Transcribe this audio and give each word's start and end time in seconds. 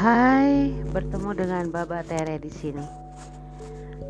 Hai, 0.00 0.72
bertemu 0.96 1.36
dengan 1.36 1.68
Baba 1.68 2.00
Tere 2.00 2.40
di 2.40 2.48
sini. 2.48 2.80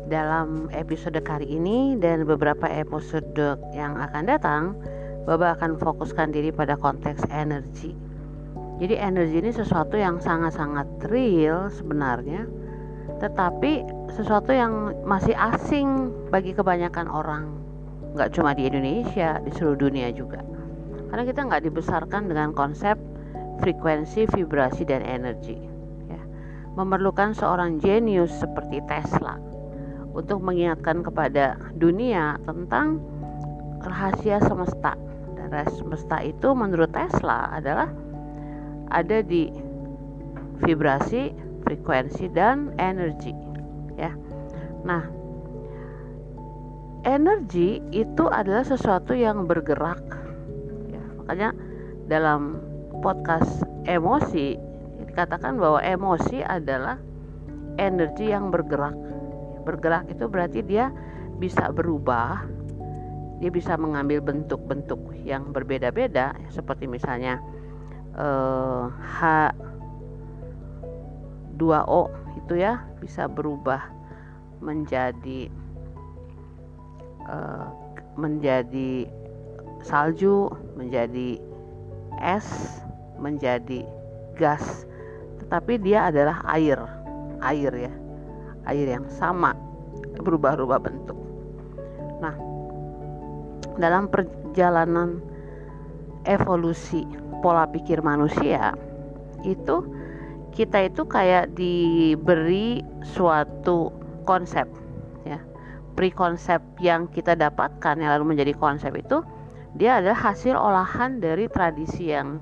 Dalam 0.07 0.71
episode 0.71 1.19
kali 1.19 1.43
ini 1.43 1.99
dan 1.99 2.23
beberapa 2.23 2.63
episode 2.63 3.59
yang 3.75 3.99
akan 3.99 4.23
datang, 4.23 4.79
Baba 5.27 5.51
akan 5.51 5.75
fokuskan 5.75 6.31
diri 6.31 6.47
pada 6.55 6.79
konteks 6.79 7.27
energi. 7.27 7.91
Jadi 8.79 8.95
energi 8.95 9.43
ini 9.43 9.51
sesuatu 9.51 9.99
yang 9.99 10.23
sangat-sangat 10.23 11.11
real 11.11 11.67
sebenarnya, 11.67 12.47
tetapi 13.19 13.83
sesuatu 14.15 14.55
yang 14.55 14.95
masih 15.03 15.35
asing 15.35 16.07
bagi 16.31 16.55
kebanyakan 16.55 17.11
orang. 17.11 17.51
Nggak 18.15 18.39
cuma 18.39 18.55
di 18.55 18.63
Indonesia, 18.63 19.43
di 19.43 19.51
seluruh 19.51 19.91
dunia 19.91 20.07
juga. 20.15 20.39
Karena 21.11 21.27
kita 21.27 21.51
nggak 21.51 21.67
dibesarkan 21.67 22.31
dengan 22.31 22.55
konsep 22.55 22.95
frekuensi, 23.59 24.23
vibrasi, 24.31 24.87
dan 24.87 25.03
energi. 25.03 25.70
Memerlukan 26.79 27.35
seorang 27.35 27.83
jenius 27.83 28.31
seperti 28.39 28.79
Tesla 28.87 29.35
untuk 30.11 30.43
mengingatkan 30.43 31.03
kepada 31.03 31.59
dunia 31.75 32.39
tentang 32.47 32.99
rahasia 33.83 34.39
semesta. 34.43 34.95
Dan 35.35 35.51
rahasia 35.51 35.83
semesta 35.83 36.17
itu 36.23 36.51
menurut 36.55 36.91
Tesla 36.91 37.51
adalah 37.51 37.91
ada 38.91 39.23
di 39.23 39.51
vibrasi, 40.61 41.31
frekuensi, 41.63 42.29
dan 42.31 42.75
energi. 42.77 43.33
Ya. 43.97 44.13
Nah, 44.83 45.03
energi 47.07 47.81
itu 47.91 48.23
adalah 48.29 48.63
sesuatu 48.67 49.15
yang 49.15 49.47
bergerak. 49.49 50.03
Ya, 50.91 51.03
makanya 51.17 51.49
dalam 52.05 52.61
podcast 53.01 53.63
emosi 53.89 54.70
dikatakan 55.11 55.59
bahwa 55.59 55.83
emosi 55.83 56.39
adalah 56.39 56.95
energi 57.75 58.31
yang 58.31 58.47
bergerak. 58.47 58.95
Bergerak 59.67 60.07
itu 60.07 60.31
berarti 60.31 60.63
dia 60.63 60.87
bisa 61.35 61.67
berubah, 61.67 62.47
dia 63.43 63.51
bisa 63.51 63.75
mengambil 63.75 64.23
bentuk-bentuk 64.23 65.11
yang 65.27 65.51
berbeda-beda, 65.51 66.31
seperti 66.47 66.87
misalnya 66.87 67.43
eh, 68.15 68.87
H2O 71.59 72.01
itu 72.39 72.55
ya 72.55 72.87
bisa 73.03 73.27
berubah 73.27 73.91
menjadi 74.63 75.51
eh, 77.27 77.67
menjadi 78.15 79.11
salju, 79.83 80.47
menjadi 80.79 81.35
es, 82.21 82.79
menjadi 83.19 83.83
gas 84.37 84.87
tetapi 85.51 85.83
dia 85.83 86.07
adalah 86.07 86.39
air 86.55 86.79
air 87.43 87.75
ya 87.75 87.93
air 88.71 88.87
yang 88.95 89.03
sama 89.11 89.51
berubah-ubah 90.15 90.79
bentuk. 90.79 91.19
Nah 92.23 92.31
dalam 93.75 94.07
perjalanan 94.07 95.19
evolusi 96.23 97.03
pola 97.43 97.67
pikir 97.67 97.99
manusia 97.99 98.79
itu 99.43 99.83
kita 100.55 100.87
itu 100.87 101.03
kayak 101.03 101.51
diberi 101.51 102.79
suatu 103.03 103.91
konsep 104.23 104.71
ya. 105.27 105.43
Pre-konsep 105.99 106.63
yang 106.79 107.11
kita 107.11 107.35
dapatkan 107.35 107.99
yang 107.99 108.15
lalu 108.15 108.39
menjadi 108.39 108.55
konsep 108.55 108.95
itu 108.95 109.19
dia 109.75 109.99
adalah 109.99 110.31
hasil 110.31 110.55
olahan 110.55 111.19
dari 111.19 111.51
tradisi 111.51 112.15
yang 112.15 112.39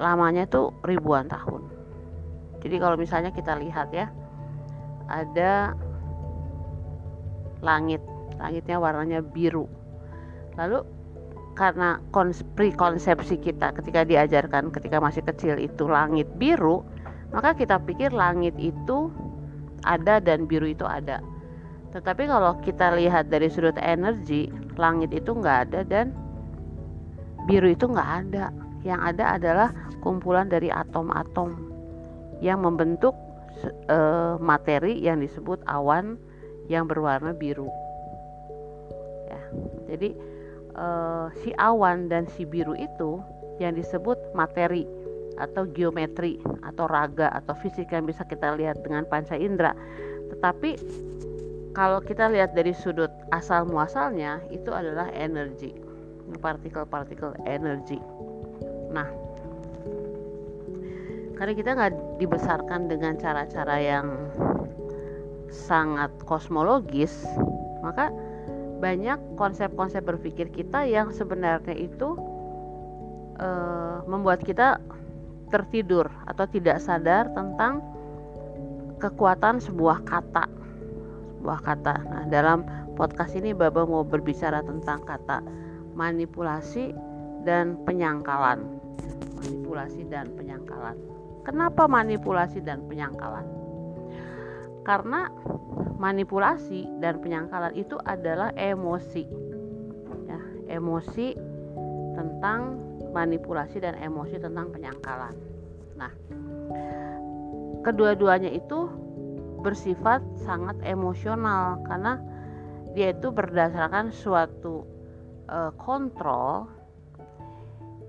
lamanya 0.00 0.48
itu 0.48 0.72
ribuan 0.82 1.28
tahun. 1.28 1.68
Jadi 2.64 2.76
kalau 2.80 2.96
misalnya 2.96 3.30
kita 3.30 3.56
lihat 3.60 3.92
ya, 3.92 4.08
ada 5.12 5.76
langit, 7.60 8.00
langitnya 8.40 8.80
warnanya 8.80 9.20
biru. 9.20 9.68
Lalu 10.56 10.82
karena 11.52 12.00
konsepsi 12.12 13.36
kita 13.36 13.76
ketika 13.76 14.00
diajarkan 14.08 14.72
ketika 14.72 14.96
masih 14.96 15.20
kecil 15.20 15.60
itu 15.60 15.84
langit 15.84 16.28
biru, 16.40 16.80
maka 17.36 17.52
kita 17.52 17.76
pikir 17.84 18.16
langit 18.16 18.56
itu 18.56 19.12
ada 19.84 20.20
dan 20.20 20.48
biru 20.48 20.68
itu 20.68 20.88
ada. 20.88 21.20
Tetapi 21.90 22.30
kalau 22.30 22.56
kita 22.62 22.94
lihat 22.96 23.28
dari 23.28 23.50
sudut 23.50 23.76
energi, 23.82 24.48
langit 24.78 25.10
itu 25.12 25.34
nggak 25.34 25.58
ada 25.68 25.80
dan 25.84 26.14
biru 27.44 27.72
itu 27.72 27.88
nggak 27.88 28.10
ada 28.24 28.54
yang 28.86 29.00
ada 29.02 29.36
adalah 29.36 29.68
kumpulan 30.00 30.48
dari 30.48 30.72
atom-atom 30.72 31.56
yang 32.40 32.64
membentuk 32.64 33.12
e, 33.88 33.98
materi 34.40 34.96
yang 35.00 35.20
disebut 35.20 35.60
awan 35.68 36.16
yang 36.72 36.88
berwarna 36.88 37.36
biru. 37.36 37.68
Ya, 39.28 39.42
jadi 39.92 40.16
e, 40.74 40.86
si 41.44 41.50
awan 41.60 42.08
dan 42.08 42.24
si 42.32 42.48
biru 42.48 42.72
itu 42.74 43.20
yang 43.60 43.76
disebut 43.76 44.16
materi 44.32 44.88
atau 45.40 45.64
geometri 45.68 46.40
atau 46.64 46.84
raga 46.88 47.32
atau 47.32 47.56
fisik 47.60 47.92
yang 47.92 48.04
bisa 48.08 48.24
kita 48.28 48.56
lihat 48.56 48.80
dengan 48.84 49.04
panca 49.08 49.36
indera. 49.36 49.72
Tetapi 50.32 50.70
kalau 51.72 52.02
kita 52.02 52.28
lihat 52.28 52.52
dari 52.52 52.74
sudut 52.74 53.12
asal 53.30 53.64
muasalnya 53.68 54.42
itu 54.50 54.74
adalah 54.74 55.06
energi, 55.14 55.70
partikel-partikel 56.42 57.36
energi. 57.46 58.00
Nah, 58.90 59.06
karena 61.40 61.56
kita 61.56 61.70
nggak 61.72 61.92
dibesarkan 62.20 62.92
dengan 62.92 63.16
cara-cara 63.16 63.80
yang 63.80 64.28
sangat 65.48 66.12
kosmologis, 66.28 67.24
maka 67.80 68.12
banyak 68.76 69.16
konsep-konsep 69.40 70.04
berpikir 70.04 70.52
kita 70.52 70.84
yang 70.84 71.08
sebenarnya 71.08 71.72
itu 71.72 72.12
e, 73.40 73.48
membuat 74.04 74.44
kita 74.44 74.84
tertidur 75.48 76.12
atau 76.28 76.44
tidak 76.44 76.76
sadar 76.76 77.32
tentang 77.32 77.80
kekuatan 79.00 79.64
sebuah 79.64 80.04
kata, 80.04 80.44
sebuah 81.40 81.60
kata. 81.64 81.94
Nah, 82.04 82.24
dalam 82.28 82.68
podcast 83.00 83.32
ini 83.32 83.56
Baba 83.56 83.88
mau 83.88 84.04
berbicara 84.04 84.60
tentang 84.60 85.00
kata 85.08 85.40
manipulasi 85.96 86.92
dan 87.48 87.80
penyangkalan. 87.88 88.60
Manipulasi 89.40 90.04
dan 90.12 90.28
penyangkalan. 90.36 91.19
Kenapa 91.50 91.90
manipulasi 91.90 92.62
dan 92.62 92.86
penyangkalan? 92.86 93.42
Karena 94.86 95.26
manipulasi 95.98 96.86
dan 97.02 97.18
penyangkalan 97.18 97.74
itu 97.74 97.98
adalah 98.06 98.54
emosi. 98.54 99.26
Ya, 100.30 100.38
emosi 100.78 101.34
tentang 102.14 102.78
manipulasi 103.10 103.82
dan 103.82 103.98
emosi 103.98 104.38
tentang 104.38 104.70
penyangkalan. 104.70 105.34
Nah, 105.98 106.14
kedua-duanya 107.82 108.54
itu 108.54 108.86
bersifat 109.58 110.22
sangat 110.46 110.78
emosional 110.86 111.82
karena 111.82 112.22
dia 112.94 113.10
itu 113.10 113.34
berdasarkan 113.34 114.14
suatu 114.14 114.86
uh, 115.50 115.74
kontrol 115.74 116.70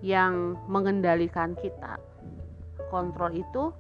yang 0.06 0.62
mengendalikan 0.70 1.58
kita. 1.58 2.11
Kontrol 2.92 3.32
itu 3.32 3.72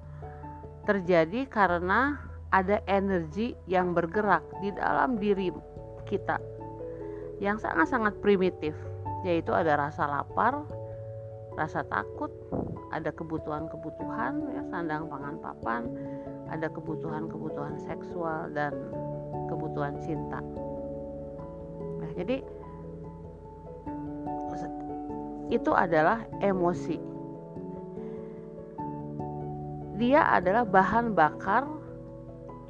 terjadi 0.88 1.46
karena 1.52 2.16
ada 2.56 2.80
energi 2.88 3.54
yang 3.68 3.92
bergerak 3.92 4.44
di 4.64 4.72
dalam 4.72 5.20
diri 5.20 5.52
kita 6.08 6.40
yang 7.42 7.58
sangat-sangat 7.58 8.22
primitif, 8.22 8.78
yaitu 9.26 9.50
ada 9.50 9.74
rasa 9.74 10.06
lapar, 10.06 10.62
rasa 11.58 11.82
takut, 11.90 12.30
ada 12.94 13.10
kebutuhan-kebutuhan 13.10 14.46
ya 14.54 14.62
sandang 14.70 15.10
pangan 15.10 15.36
papan, 15.42 15.82
ada 16.54 16.70
kebutuhan-kebutuhan 16.70 17.82
seksual 17.82 18.52
dan 18.54 18.78
kebutuhan 19.50 19.98
cinta. 20.06 20.38
Nah, 21.98 22.12
jadi 22.14 22.46
itu 25.52 25.72
adalah 25.76 26.24
emosi. 26.40 26.96
Dia 30.02 30.26
adalah 30.34 30.66
bahan 30.66 31.14
bakar 31.14 31.70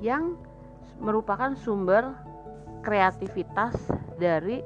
yang 0.04 0.36
merupakan 1.00 1.56
sumber 1.56 2.12
kreativitas 2.84 3.72
dari 4.20 4.60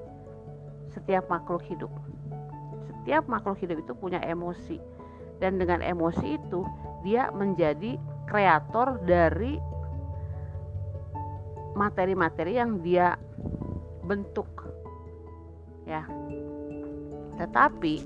setiap 0.90 1.30
makhluk 1.30 1.62
hidup. 1.70 1.94
Setiap 2.90 3.30
makhluk 3.30 3.62
hidup 3.62 3.86
itu 3.86 3.94
punya 3.94 4.18
emosi, 4.26 4.82
dan 5.38 5.62
dengan 5.62 5.86
emosi 5.86 6.42
itu 6.42 6.66
dia 7.06 7.30
menjadi 7.30 8.02
kreator 8.26 8.98
dari 9.06 9.62
materi-materi 11.78 12.58
yang 12.58 12.82
dia 12.82 13.14
bentuk. 14.02 14.50
Ya, 15.86 16.02
tetapi 17.38 18.02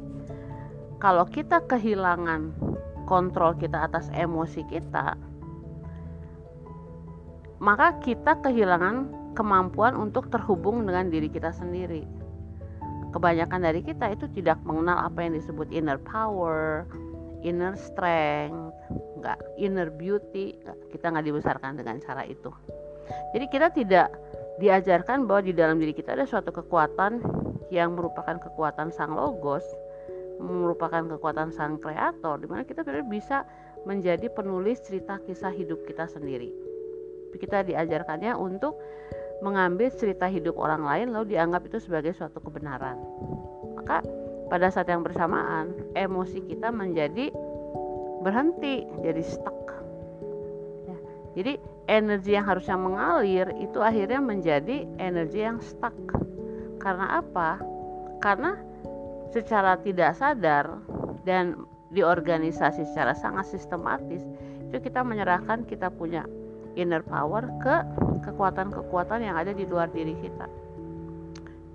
kalau 1.00 1.24
kita 1.32 1.64
kehilangan 1.64 2.52
kontrol 3.10 3.58
kita 3.58 3.90
atas 3.90 4.14
emosi 4.14 4.62
kita, 4.70 5.18
maka 7.58 7.98
kita 8.06 8.38
kehilangan 8.46 9.10
kemampuan 9.34 9.98
untuk 9.98 10.30
terhubung 10.30 10.86
dengan 10.86 11.10
diri 11.10 11.28
kita 11.28 11.50
sendiri. 11.50 12.06
Kebanyakan 13.10 13.66
dari 13.66 13.82
kita 13.82 14.14
itu 14.14 14.30
tidak 14.38 14.62
mengenal 14.62 15.10
apa 15.10 15.26
yang 15.26 15.34
disebut 15.34 15.74
inner 15.74 15.98
power, 15.98 16.86
inner 17.42 17.74
strength, 17.74 18.78
nggak 19.18 19.40
inner 19.58 19.90
beauty, 19.90 20.54
kita 20.94 21.10
nggak 21.10 21.26
dibesarkan 21.26 21.82
dengan 21.82 21.98
cara 22.00 22.22
itu. 22.30 22.54
Jadi 23.34 23.46
kita 23.50 23.74
tidak 23.74 24.14
diajarkan 24.62 25.26
bahwa 25.26 25.42
di 25.42 25.54
dalam 25.56 25.82
diri 25.82 25.96
kita 25.96 26.14
ada 26.14 26.28
suatu 26.28 26.54
kekuatan 26.54 27.24
yang 27.74 27.98
merupakan 27.98 28.38
kekuatan 28.38 28.94
sang 28.94 29.18
logos, 29.18 29.66
merupakan 30.40 31.04
kekuatan 31.16 31.52
sang 31.52 31.78
kreator, 31.78 32.40
di 32.40 32.48
mana 32.48 32.64
kita 32.64 32.82
benar 32.82 33.04
bisa 33.06 33.44
menjadi 33.84 34.32
penulis 34.32 34.80
cerita 34.84 35.20
kisah 35.24 35.52
hidup 35.52 35.84
kita 35.84 36.08
sendiri. 36.08 36.52
Kita 37.36 37.62
diajarkannya 37.62 38.34
untuk 38.36 38.80
mengambil 39.40 39.88
cerita 39.94 40.28
hidup 40.28 40.60
orang 40.60 40.84
lain 40.84 41.08
lalu 41.16 41.36
dianggap 41.36 41.68
itu 41.68 41.80
sebagai 41.80 42.12
suatu 42.12 42.44
kebenaran. 42.44 43.00
Maka 43.80 44.04
pada 44.52 44.68
saat 44.68 44.90
yang 44.92 45.06
bersamaan 45.06 45.72
emosi 45.96 46.44
kita 46.50 46.74
menjadi 46.74 47.32
berhenti, 48.20 48.84
jadi 49.00 49.24
stuck. 49.24 49.56
Ya. 50.90 50.98
Jadi 51.40 51.54
energi 51.88 52.36
yang 52.36 52.46
harusnya 52.50 52.76
mengalir 52.76 53.48
itu 53.64 53.80
akhirnya 53.80 54.20
menjadi 54.20 54.84
energi 55.00 55.40
yang 55.40 55.64
stuck. 55.64 55.96
Karena 56.82 57.24
apa? 57.24 57.62
Karena 58.20 58.60
secara 59.30 59.78
tidak 59.82 60.18
sadar 60.18 60.82
dan 61.26 61.66
di 61.90 62.06
organisasi 62.06 62.86
secara 62.94 63.18
sangat 63.18 63.50
sistematis 63.50 64.22
itu 64.70 64.78
kita 64.78 65.02
menyerahkan 65.02 65.66
kita 65.66 65.90
punya 65.90 66.26
inner 66.78 67.02
power 67.02 67.50
ke 67.62 67.76
kekuatan-kekuatan 68.30 69.26
yang 69.26 69.34
ada 69.34 69.50
di 69.50 69.66
luar 69.66 69.90
diri 69.90 70.14
kita. 70.22 70.46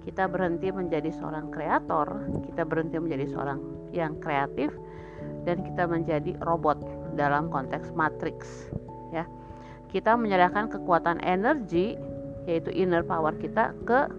Kita 0.06 0.30
berhenti 0.30 0.70
menjadi 0.70 1.10
seorang 1.10 1.50
kreator, 1.50 2.06
kita 2.46 2.62
berhenti 2.62 3.00
menjadi 3.02 3.26
seorang 3.34 3.58
yang 3.90 4.14
kreatif 4.22 4.70
dan 5.44 5.62
kita 5.62 5.84
menjadi 5.88 6.36
robot 6.44 6.78
dalam 7.14 7.48
konteks 7.48 7.94
matrix 7.94 8.68
ya 9.14 9.24
kita 9.94 10.18
menyerahkan 10.18 10.66
kekuatan 10.66 11.22
energi 11.22 11.94
yaitu 12.44 12.74
inner 12.74 13.06
power 13.06 13.32
kita 13.38 13.72
ke 13.86 14.10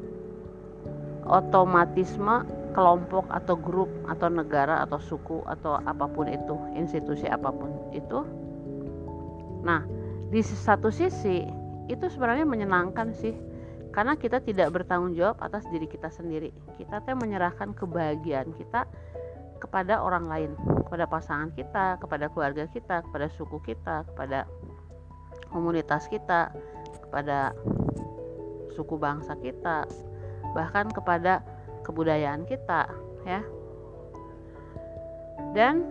otomatisme 1.27 2.47
kelompok 2.75 3.23
atau 3.31 3.55
grup 3.55 3.87
atau 4.11 4.27
negara 4.27 4.83
atau 4.83 4.99
suku 4.99 5.39
atau 5.47 5.79
apa 5.79 6.11
pun 6.11 6.27
itu 6.27 6.59
institusi 6.75 7.23
apa 7.31 7.47
pun 7.47 7.71
itu. 7.95 8.27
Nah 9.63 9.87
di 10.27 10.43
satu 10.43 10.91
sisi 10.91 11.47
itu 11.87 12.05
sebenarnya 12.11 12.43
menyenangkan 12.43 13.15
sih 13.15 13.31
karena 13.95 14.19
kita 14.19 14.43
tidak 14.43 14.75
bertanggung 14.75 15.15
jawab 15.15 15.39
atas 15.39 15.63
diri 15.71 15.87
kita 15.87 16.11
sendiri. 16.11 16.51
Kita 16.75 16.99
teh 16.99 17.15
menyerahkan 17.15 17.71
kebahagiaan 17.71 18.51
kita 18.59 18.83
kepada 19.63 20.03
orang 20.03 20.27
lain 20.27 20.51
kepada 20.83 21.07
pasangan 21.07 21.49
kita 21.55 21.95
kepada 22.03 22.27
keluarga 22.27 22.67
kita 22.67 23.01
kepada 23.07 23.31
suku 23.31 23.57
kita 23.63 24.03
kepada 24.11 24.43
komunitas 25.55 26.11
kita, 26.11 26.51
kepada 27.07 27.55
suku 28.75 28.99
bangsa 28.99 29.39
kita, 29.39 29.87
bahkan 30.51 30.91
kepada 30.91 31.39
kebudayaan 31.85 32.49
kita, 32.49 32.89
ya. 33.23 33.45
Dan 35.53 35.85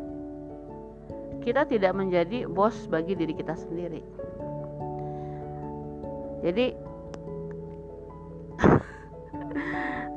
kita 1.46 1.68
tidak 1.68 1.94
menjadi 1.94 2.50
bos 2.50 2.74
bagi 2.90 3.14
diri 3.14 3.32
kita 3.36 3.54
sendiri. 3.54 4.02
Jadi 6.44 6.66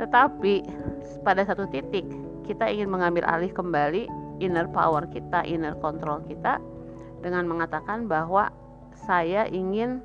tetapi 0.02 0.56
pada 1.24 1.44
satu 1.48 1.68
titik 1.72 2.04
kita 2.48 2.68
ingin 2.72 2.88
mengambil 2.92 3.28
alih 3.28 3.52
kembali 3.52 4.08
inner 4.40 4.68
power 4.72 5.04
kita, 5.12 5.44
inner 5.44 5.76
control 5.84 6.24
kita 6.26 6.60
dengan 7.20 7.44
mengatakan 7.50 8.08
bahwa 8.08 8.50
saya 8.96 9.46
ingin 9.52 10.00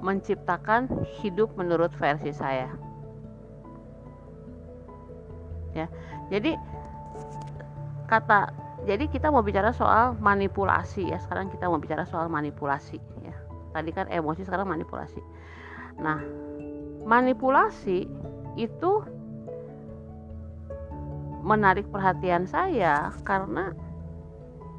menciptakan 0.00 0.88
hidup 1.20 1.52
menurut 1.60 1.92
versi 2.00 2.32
saya. 2.32 2.72
Ya. 5.76 5.86
Jadi 6.30 6.54
kata 8.10 8.50
jadi 8.88 9.06
kita 9.06 9.28
mau 9.28 9.44
bicara 9.44 9.70
soal 9.76 10.16
manipulasi 10.18 11.10
ya. 11.10 11.18
Sekarang 11.20 11.52
kita 11.52 11.68
mau 11.68 11.78
bicara 11.78 12.08
soal 12.08 12.32
manipulasi 12.32 12.96
ya. 13.20 13.36
Tadi 13.76 13.90
kan 13.92 14.08
emosi 14.08 14.42
sekarang 14.42 14.66
manipulasi. 14.66 15.20
Nah, 16.00 16.18
manipulasi 17.04 18.08
itu 18.56 18.92
menarik 21.40 21.88
perhatian 21.88 22.44
saya 22.44 23.08
karena 23.24 23.72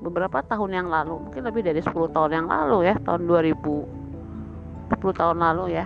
beberapa 0.01 0.41
tahun 0.41 0.81
yang 0.81 0.87
lalu 0.89 1.29
mungkin 1.29 1.45
lebih 1.45 1.61
dari 1.61 1.81
10 1.81 1.93
tahun 1.93 2.31
yang 2.33 2.47
lalu 2.49 2.89
ya 2.89 2.95
tahun 3.05 3.29
2000 3.29 4.97
10 4.97 5.21
tahun 5.21 5.37
lalu 5.37 5.77
ya 5.77 5.85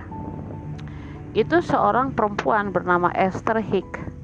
itu 1.36 1.60
seorang 1.60 2.16
perempuan 2.16 2.72
bernama 2.72 3.12
Esther 3.12 3.60
Hicks 3.60 4.15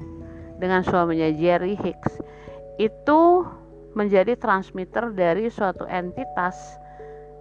dengan 0.62 0.86
suaminya 0.86 1.26
Jerry 1.34 1.74
Hicks 1.74 2.22
itu 2.78 3.42
menjadi 3.98 4.38
transmitter 4.38 5.10
dari 5.10 5.50
suatu 5.50 5.82
entitas 5.90 6.54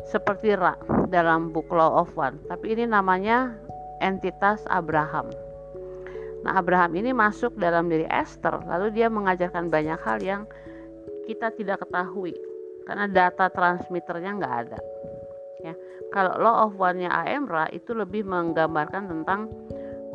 seperti 0.10 0.58
Ra 0.58 0.74
dalam 1.14 1.54
Book 1.54 1.70
Law 1.70 2.02
of 2.02 2.10
One. 2.18 2.42
Tapi 2.50 2.74
ini 2.74 2.90
namanya 2.90 3.54
entitas 4.02 4.66
Abraham. 4.74 5.30
Nah 6.42 6.58
Abraham 6.58 6.98
ini 6.98 7.14
masuk 7.14 7.54
dalam 7.62 7.86
diri 7.86 8.10
Esther 8.10 8.58
lalu 8.66 8.90
dia 8.90 9.08
mengajarkan 9.14 9.70
banyak 9.70 10.02
hal 10.02 10.18
yang 10.26 10.42
kita 11.30 11.54
tidak 11.54 11.86
ketahui 11.86 12.34
karena 12.90 13.06
data 13.06 13.54
transmitternya 13.54 14.42
nggak 14.42 14.56
ada. 14.66 14.80
Ya 15.62 15.78
kalau 16.10 16.34
law 16.42 16.66
of 16.68 16.76
one-nya 16.82 17.14
Aemra 17.14 17.70
itu 17.70 17.94
lebih 17.94 18.26
menggambarkan 18.26 19.06
tentang 19.06 19.54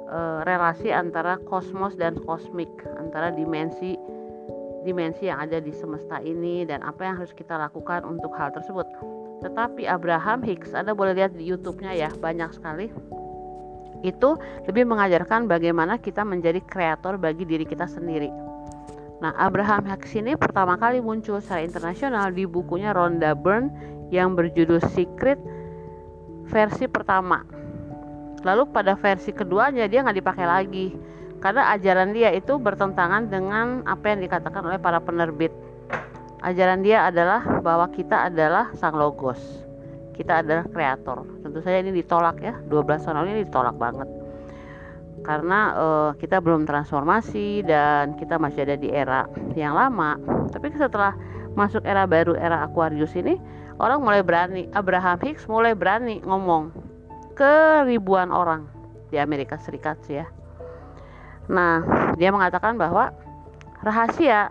e, 0.06 0.18
relasi 0.46 0.94
antara 0.94 1.36
kosmos 1.44 1.98
dan 1.98 2.16
kosmik 2.24 2.70
antara 2.96 3.34
dimensi 3.34 3.98
dimensi 4.86 5.26
yang 5.26 5.42
ada 5.42 5.58
di 5.58 5.74
semesta 5.74 6.22
ini 6.22 6.62
dan 6.62 6.86
apa 6.86 7.02
yang 7.02 7.18
harus 7.18 7.34
kita 7.34 7.58
lakukan 7.58 8.06
untuk 8.06 8.30
hal 8.38 8.54
tersebut. 8.54 8.86
Tetapi 9.42 9.82
Abraham 9.90 10.46
Hicks 10.46 10.72
Anda 10.78 10.94
boleh 10.94 11.18
lihat 11.18 11.34
di 11.34 11.50
YouTube-nya 11.50 11.90
ya 11.98 12.08
banyak 12.14 12.54
sekali. 12.54 12.86
Itu 14.06 14.38
lebih 14.70 14.86
mengajarkan 14.86 15.50
bagaimana 15.50 15.98
kita 15.98 16.22
menjadi 16.22 16.62
kreator 16.62 17.18
bagi 17.18 17.42
diri 17.42 17.66
kita 17.66 17.90
sendiri. 17.90 18.30
Nah, 19.18 19.34
Abraham 19.34 19.90
Hicks 19.90 20.14
ini 20.14 20.38
pertama 20.38 20.78
kali 20.78 21.02
muncul 21.02 21.42
secara 21.42 21.66
internasional 21.66 22.30
di 22.30 22.46
bukunya 22.46 22.94
Rhonda 22.94 23.34
Byrne 23.34 23.74
yang 24.14 24.38
berjudul 24.38 24.78
Secret 24.94 25.40
versi 26.46 26.86
pertama. 26.86 27.42
Lalu 28.46 28.70
pada 28.70 28.94
versi 28.94 29.34
keduanya 29.34 29.90
dia 29.90 30.06
nggak 30.06 30.22
dipakai 30.22 30.46
lagi 30.46 30.94
karena 31.42 31.74
ajaran 31.74 32.14
dia 32.14 32.30
itu 32.30 32.54
bertentangan 32.56 33.26
dengan 33.26 33.82
apa 33.90 34.14
yang 34.14 34.22
dikatakan 34.22 34.62
oleh 34.62 34.78
para 34.78 35.02
penerbit. 35.02 35.50
Ajaran 36.46 36.86
dia 36.86 37.10
adalah 37.10 37.42
bahwa 37.58 37.90
kita 37.90 38.30
adalah 38.30 38.70
sang 38.78 38.94
logos. 38.94 39.66
Kita 40.14 40.46
adalah 40.46 40.62
kreator. 40.70 41.26
Tentu 41.42 41.58
saja 41.58 41.82
ini 41.82 41.90
ditolak 41.90 42.38
ya. 42.38 42.54
12 42.70 43.02
tahun 43.02 43.34
ini 43.34 43.50
ditolak 43.50 43.74
banget 43.74 44.06
karena 45.26 45.74
uh, 45.74 46.10
kita 46.14 46.38
belum 46.38 46.70
transformasi 46.70 47.66
dan 47.66 48.14
kita 48.14 48.38
masih 48.38 48.62
ada 48.62 48.78
di 48.78 48.94
era 48.94 49.26
yang 49.58 49.74
lama. 49.74 50.14
Tapi 50.54 50.70
setelah 50.78 51.18
masuk 51.58 51.82
era 51.82 52.06
baru 52.06 52.38
era 52.38 52.62
Aquarius 52.62 53.10
ini, 53.18 53.34
orang 53.82 54.06
mulai 54.06 54.22
berani, 54.22 54.70
Abraham 54.70 55.18
Hicks 55.18 55.50
mulai 55.50 55.74
berani 55.74 56.22
ngomong 56.22 56.85
ke 57.36 57.84
ribuan 57.84 58.32
orang 58.32 58.66
di 59.12 59.20
Amerika 59.20 59.60
Serikat 59.60 60.00
ya. 60.08 60.26
Nah, 61.46 61.84
dia 62.18 62.32
mengatakan 62.34 62.74
bahwa 62.74 63.14
rahasia 63.86 64.50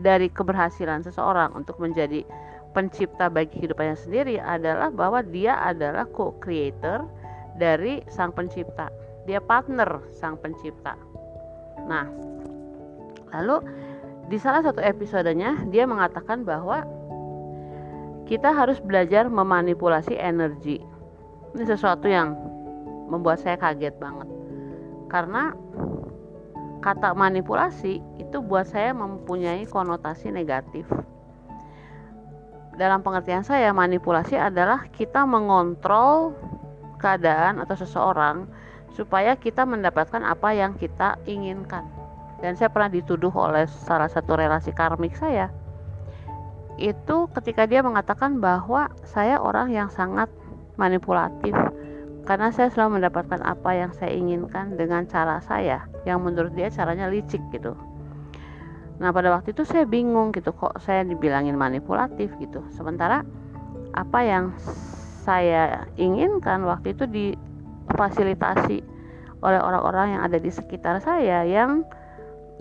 dari 0.00 0.32
keberhasilan 0.32 1.04
seseorang 1.04 1.52
untuk 1.52 1.76
menjadi 1.76 2.24
pencipta 2.72 3.28
bagi 3.28 3.60
kehidupannya 3.60 3.98
sendiri 3.98 4.40
adalah 4.40 4.88
bahwa 4.88 5.20
dia 5.26 5.58
adalah 5.58 6.06
co-creator 6.08 7.04
dari 7.58 8.00
sang 8.08 8.32
pencipta 8.32 8.88
dia 9.30 9.40
partner 9.40 10.00
sang 10.10 10.34
pencipta. 10.40 10.96
Nah, 11.86 12.06
lalu 13.30 13.62
di 14.26 14.38
salah 14.42 14.62
satu 14.64 14.82
episodenya 14.82 15.54
dia 15.68 15.84
mengatakan 15.84 16.46
bahwa 16.46 16.86
kita 18.26 18.54
harus 18.54 18.78
belajar 18.78 19.26
memanipulasi 19.26 20.14
energi. 20.18 20.82
Ini 21.50 21.64
sesuatu 21.66 22.06
yang 22.06 22.38
membuat 23.10 23.42
saya 23.42 23.58
kaget 23.58 23.98
banget. 23.98 24.28
Karena 25.10 25.50
kata 26.80 27.12
manipulasi 27.12 27.98
itu 28.22 28.38
buat 28.38 28.70
saya 28.70 28.94
mempunyai 28.94 29.66
konotasi 29.66 30.30
negatif. 30.30 30.86
Dalam 32.78 33.04
pengertian 33.04 33.44
saya, 33.44 33.74
manipulasi 33.74 34.38
adalah 34.40 34.88
kita 34.94 35.26
mengontrol 35.28 36.32
keadaan 36.96 37.60
atau 37.60 37.76
seseorang 37.76 38.48
supaya 38.94 39.36
kita 39.36 39.66
mendapatkan 39.68 40.22
apa 40.24 40.54
yang 40.56 40.72
kita 40.78 41.20
inginkan. 41.28 41.84
Dan 42.40 42.56
saya 42.56 42.72
pernah 42.72 42.88
dituduh 42.88 43.32
oleh 43.36 43.68
salah 43.84 44.08
satu 44.08 44.32
relasi 44.32 44.72
karmik 44.72 45.12
saya. 45.12 45.52
Itu 46.80 47.28
ketika 47.36 47.68
dia 47.68 47.84
mengatakan 47.84 48.40
bahwa 48.40 48.88
saya 49.04 49.36
orang 49.36 49.68
yang 49.68 49.92
sangat 49.92 50.32
manipulatif. 50.80 51.52
Karena 52.24 52.48
saya 52.48 52.72
selalu 52.72 53.00
mendapatkan 53.00 53.44
apa 53.44 53.70
yang 53.76 53.92
saya 53.92 54.16
inginkan 54.16 54.80
dengan 54.80 55.04
cara 55.04 55.44
saya 55.44 55.84
yang 56.08 56.24
menurut 56.24 56.56
dia 56.56 56.72
caranya 56.72 57.12
licik 57.12 57.40
gitu. 57.52 57.76
Nah 59.00 59.12
pada 59.12 59.28
waktu 59.32 59.52
itu 59.52 59.68
saya 59.68 59.84
bingung 59.84 60.32
gitu. 60.32 60.56
Kok 60.56 60.80
saya 60.80 61.04
dibilangin 61.04 61.56
manipulatif 61.56 62.32
gitu. 62.40 62.64
Sementara 62.72 63.24
apa 63.92 64.20
yang 64.24 64.56
saya 65.26 65.84
inginkan 66.00 66.64
waktu 66.64 66.96
itu 66.96 67.04
difasilitasi 67.08 68.80
oleh 69.40 69.60
orang-orang 69.60 70.16
yang 70.16 70.22
ada 70.24 70.36
di 70.36 70.52
sekitar 70.52 71.00
saya 71.00 71.44
yang 71.44 71.84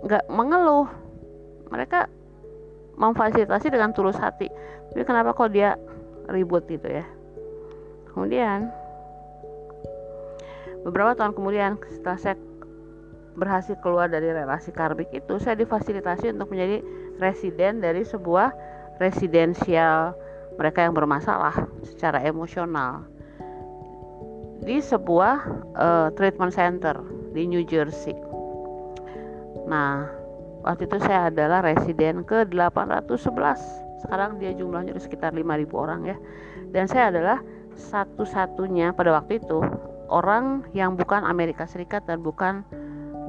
nggak 0.04 0.28
mengeluh. 0.32 0.88
Mereka 1.70 2.10
memfasilitasi 2.96 3.70
dengan 3.70 3.92
tulus 3.92 4.18
hati. 4.18 4.50
Tapi 4.92 5.04
kenapa 5.06 5.36
kok 5.36 5.52
dia 5.54 5.78
ribut 6.32 6.66
gitu 6.66 6.88
ya 6.90 7.19
kemudian 8.14 8.72
beberapa 10.84 11.16
tahun 11.16 11.36
kemudian 11.36 11.72
setelah 11.92 12.20
saya 12.20 12.36
berhasil 13.40 13.76
keluar 13.80 14.12
dari 14.12 14.32
relasi 14.32 14.76
karbik 14.76 15.08
itu 15.16 15.40
saya 15.40 15.56
difasilitasi 15.56 16.36
untuk 16.36 16.52
menjadi 16.52 16.84
residen 17.22 17.80
dari 17.80 18.04
sebuah 18.04 18.52
residensial 19.00 20.16
mereka 20.60 20.84
yang 20.84 20.92
bermasalah 20.92 21.56
secara 21.88 22.20
emosional 22.28 23.08
di 24.60 24.84
sebuah 24.84 25.36
uh, 25.80 26.08
treatment 26.20 26.52
center 26.52 27.00
di 27.32 27.48
New 27.48 27.64
Jersey. 27.64 28.12
Nah, 29.72 30.04
waktu 30.68 30.84
itu 30.84 31.00
saya 31.00 31.32
adalah 31.32 31.64
residen 31.64 32.28
ke 32.28 32.44
811. 32.52 34.04
Sekarang 34.04 34.36
dia 34.36 34.52
jumlahnya 34.52 35.00
sekitar 35.00 35.32
5000 35.32 35.72
orang 35.80 36.02
ya. 36.04 36.18
Dan 36.76 36.92
saya 36.92 37.08
adalah 37.08 37.40
satu-satunya 37.80 38.92
pada 38.92 39.16
waktu 39.16 39.40
itu 39.40 39.64
orang 40.12 40.68
yang 40.76 41.00
bukan 41.00 41.24
Amerika 41.24 41.64
Serikat 41.64 42.04
dan 42.06 42.20
bukan 42.20 42.68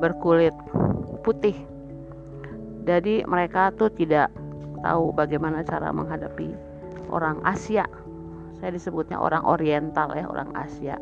berkulit 0.02 0.52
putih. 1.22 1.54
Jadi 2.88 3.22
mereka 3.28 3.70
tuh 3.76 3.92
tidak 3.92 4.32
tahu 4.80 5.12
bagaimana 5.12 5.60
cara 5.62 5.92
menghadapi 5.92 6.56
orang 7.12 7.38
Asia. 7.44 7.84
Saya 8.58 8.72
disebutnya 8.72 9.20
orang 9.20 9.44
Oriental 9.44 10.12
ya, 10.16 10.24
orang 10.26 10.50
Asia. 10.56 10.96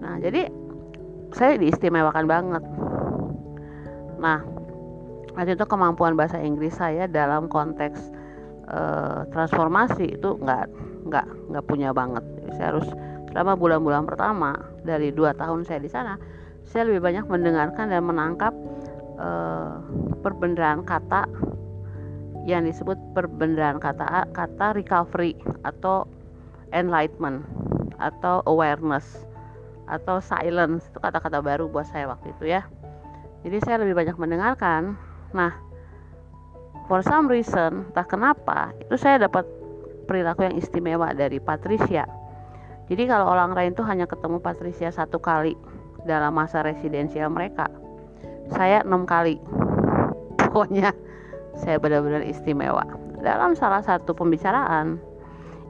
Nah, 0.00 0.16
jadi 0.18 0.48
saya 1.36 1.60
diistimewakan 1.60 2.24
banget. 2.26 2.64
Nah, 4.20 4.40
waktu 5.36 5.56
itu 5.56 5.64
kemampuan 5.68 6.16
bahasa 6.16 6.40
Inggris 6.40 6.76
saya 6.76 7.04
dalam 7.06 7.48
konteks 7.48 8.00
uh, 8.68 9.28
transformasi 9.32 10.16
itu 10.20 10.36
nggak 10.40 10.66
nggak 11.08 11.26
nggak 11.52 11.64
punya 11.68 11.92
banget. 11.92 12.24
Saya 12.56 12.76
harus 12.76 12.88
selama 13.30 13.54
bulan-bulan 13.54 14.04
pertama 14.10 14.58
dari 14.82 15.14
dua 15.14 15.30
tahun 15.36 15.62
saya 15.62 15.78
di 15.78 15.90
sana 15.90 16.18
saya 16.70 16.86
lebih 16.86 17.02
banyak 17.02 17.26
mendengarkan 17.26 17.90
dan 17.90 18.02
menangkap 18.06 18.54
uh, 19.18 19.82
perbendaharaan 20.22 20.86
kata 20.86 21.26
yang 22.46 22.62
disebut 22.62 22.96
perbendaharaan 23.12 23.82
kata 23.82 24.30
kata 24.30 24.66
recovery 24.78 25.34
atau 25.66 26.06
enlightenment 26.70 27.42
atau 27.98 28.40
awareness 28.46 29.26
atau 29.90 30.22
silence. 30.22 30.86
Itu 30.88 31.02
kata-kata 31.02 31.42
baru 31.42 31.66
buat 31.66 31.90
saya 31.90 32.06
waktu 32.06 32.32
itu 32.38 32.54
ya. 32.54 32.62
Jadi 33.42 33.56
saya 33.66 33.82
lebih 33.82 33.98
banyak 33.98 34.14
mendengarkan. 34.14 34.94
Nah 35.34 35.52
for 36.86 37.02
some 37.02 37.26
reason 37.26 37.90
tak 37.98 38.10
kenapa 38.14 38.70
itu 38.78 38.94
saya 38.94 39.26
dapat 39.26 39.42
perilaku 40.06 40.46
yang 40.46 40.54
istimewa 40.54 41.10
dari 41.14 41.42
Patricia 41.42 42.06
jadi 42.90 43.06
kalau 43.06 43.30
orang 43.30 43.54
lain 43.54 43.72
tuh 43.78 43.86
hanya 43.86 44.10
ketemu 44.10 44.42
Patricia 44.42 44.90
satu 44.90 45.22
kali 45.22 45.54
dalam 46.02 46.34
masa 46.34 46.66
residensial 46.66 47.30
mereka 47.30 47.70
saya 48.50 48.82
enam 48.82 49.06
kali. 49.06 49.38
Pokoknya 50.34 50.90
saya 51.54 51.78
benar-benar 51.78 52.26
istimewa. 52.26 52.82
Dalam 53.22 53.54
salah 53.54 53.78
satu 53.78 54.10
pembicaraan 54.10 54.98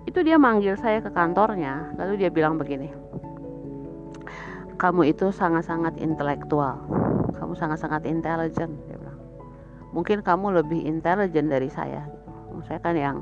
itu 0.08 0.24
dia 0.24 0.40
manggil 0.40 0.80
saya 0.80 1.04
ke 1.04 1.12
kantornya 1.12 1.92
lalu 2.00 2.24
dia 2.24 2.32
bilang 2.32 2.56
begini 2.56 2.88
kamu 4.80 5.12
itu 5.12 5.28
sangat-sangat 5.28 6.00
intelektual. 6.00 6.80
Kamu 7.36 7.52
sangat-sangat 7.52 8.08
intelijen 8.08 8.80
dia 8.88 8.96
bilang. 8.96 9.20
Mungkin 9.92 10.24
kamu 10.24 10.64
lebih 10.64 10.80
intelijen 10.88 11.52
dari 11.52 11.68
saya. 11.68 12.08
Saya 12.64 12.80
kan 12.80 12.96
yang 12.96 13.20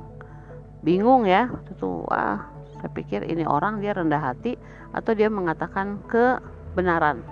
bingung 0.86 1.26
ya 1.26 1.50
itu 1.66 2.06
wah 2.06 2.46
saya 2.78 2.90
pikir 2.94 3.26
ini 3.26 3.42
orang 3.42 3.82
dia 3.82 3.94
rendah 3.94 4.22
hati 4.22 4.54
atau 4.94 5.12
dia 5.12 5.26
mengatakan 5.26 5.98
ke 6.06 6.38
kebenaran. 6.72 7.26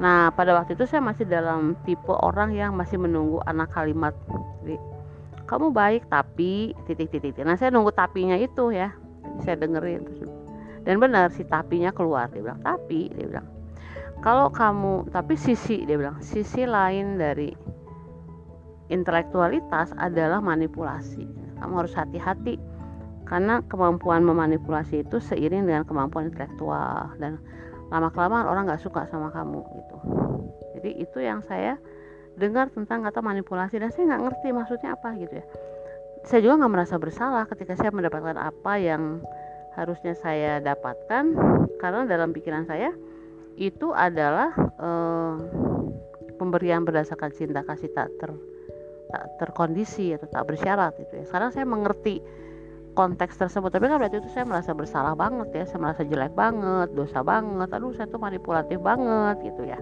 Nah, 0.00 0.32
pada 0.32 0.56
waktu 0.56 0.78
itu 0.78 0.88
saya 0.88 1.04
masih 1.04 1.28
dalam 1.28 1.76
tipe 1.84 2.14
orang 2.24 2.56
yang 2.56 2.72
masih 2.72 2.96
menunggu 2.96 3.42
anak 3.44 3.68
kalimat. 3.74 4.16
Jadi, 4.64 4.80
kamu 5.44 5.74
baik 5.74 6.08
tapi 6.08 6.72
titik-titik. 6.88 7.36
Nah, 7.44 7.58
saya 7.60 7.68
nunggu 7.68 7.92
tapinya 7.92 8.38
itu 8.38 8.72
ya. 8.72 8.94
Jadi 9.20 9.38
saya 9.44 9.56
dengerin 9.60 10.02
dan 10.88 10.96
benar 11.04 11.28
si 11.36 11.44
tapinya 11.44 11.92
keluar. 11.92 12.32
Dia 12.32 12.40
bilang, 12.40 12.64
"Tapi," 12.64 13.12
dia 13.12 13.28
bilang. 13.28 13.48
Kalau 14.24 14.48
kamu, 14.48 15.12
tapi 15.12 15.36
sisi 15.36 15.84
dia 15.84 16.00
bilang, 16.00 16.16
sisi 16.24 16.64
lain 16.64 17.20
dari 17.20 17.52
intelektualitas 18.88 19.92
adalah 20.00 20.40
manipulasi. 20.40 21.28
Kamu 21.60 21.84
harus 21.84 21.92
hati-hati 21.92 22.56
karena 23.28 23.60
kemampuan 23.68 24.24
memanipulasi 24.24 25.04
itu 25.04 25.20
seiring 25.20 25.68
dengan 25.68 25.84
kemampuan 25.84 26.32
intelektual. 26.32 27.12
Dan 27.20 27.36
lama 27.92 28.08
kelamaan 28.08 28.48
orang 28.48 28.64
nggak 28.64 28.80
suka 28.80 29.04
sama 29.12 29.28
kamu 29.28 29.60
gitu. 29.76 29.96
Jadi 30.80 30.90
itu 31.04 31.18
yang 31.20 31.44
saya 31.44 31.76
dengar 32.40 32.72
tentang 32.72 33.04
kata 33.04 33.20
manipulasi. 33.20 33.76
Dan 33.76 33.92
saya 33.92 34.16
nggak 34.16 34.22
ngerti 34.24 34.48
maksudnya 34.56 34.96
apa 34.96 35.12
gitu 35.20 35.44
ya. 35.44 35.44
Saya 36.24 36.40
juga 36.40 36.64
nggak 36.64 36.72
merasa 36.72 36.96
bersalah 36.96 37.44
ketika 37.52 37.76
saya 37.76 37.92
mendapatkan 37.92 38.40
apa 38.40 38.72
yang 38.80 39.20
harusnya 39.76 40.16
saya 40.16 40.64
dapatkan. 40.64 41.36
Karena 41.76 42.08
dalam 42.08 42.32
pikiran 42.32 42.64
saya 42.64 42.96
itu 43.60 43.92
adalah 43.92 44.56
eh, 44.56 45.34
pemberian 46.40 46.88
berdasarkan 46.88 47.28
cinta 47.36 47.60
kasih 47.60 47.92
tak 47.92 48.08
ter 48.16 48.32
tak 49.08 49.24
terkondisi 49.40 50.12
atau 50.16 50.28
tak 50.32 50.48
bersyarat 50.48 50.96
gitu 50.96 51.12
ya. 51.20 51.24
Sekarang 51.28 51.50
saya 51.52 51.64
mengerti 51.64 52.20
konteks 52.98 53.38
tersebut. 53.38 53.70
Tapi 53.70 53.86
kan 53.86 54.02
berarti 54.02 54.18
itu 54.18 54.30
saya 54.34 54.42
merasa 54.42 54.74
bersalah 54.74 55.14
banget 55.14 55.54
ya. 55.54 55.64
Saya 55.70 55.78
merasa 55.78 56.02
jelek 56.02 56.34
banget 56.34 56.90
dosa 56.98 57.22
banget. 57.22 57.70
Aduh 57.70 57.94
saya 57.94 58.10
tuh 58.10 58.18
manipulatif 58.18 58.82
banget 58.82 59.38
gitu 59.46 59.62
ya. 59.62 59.78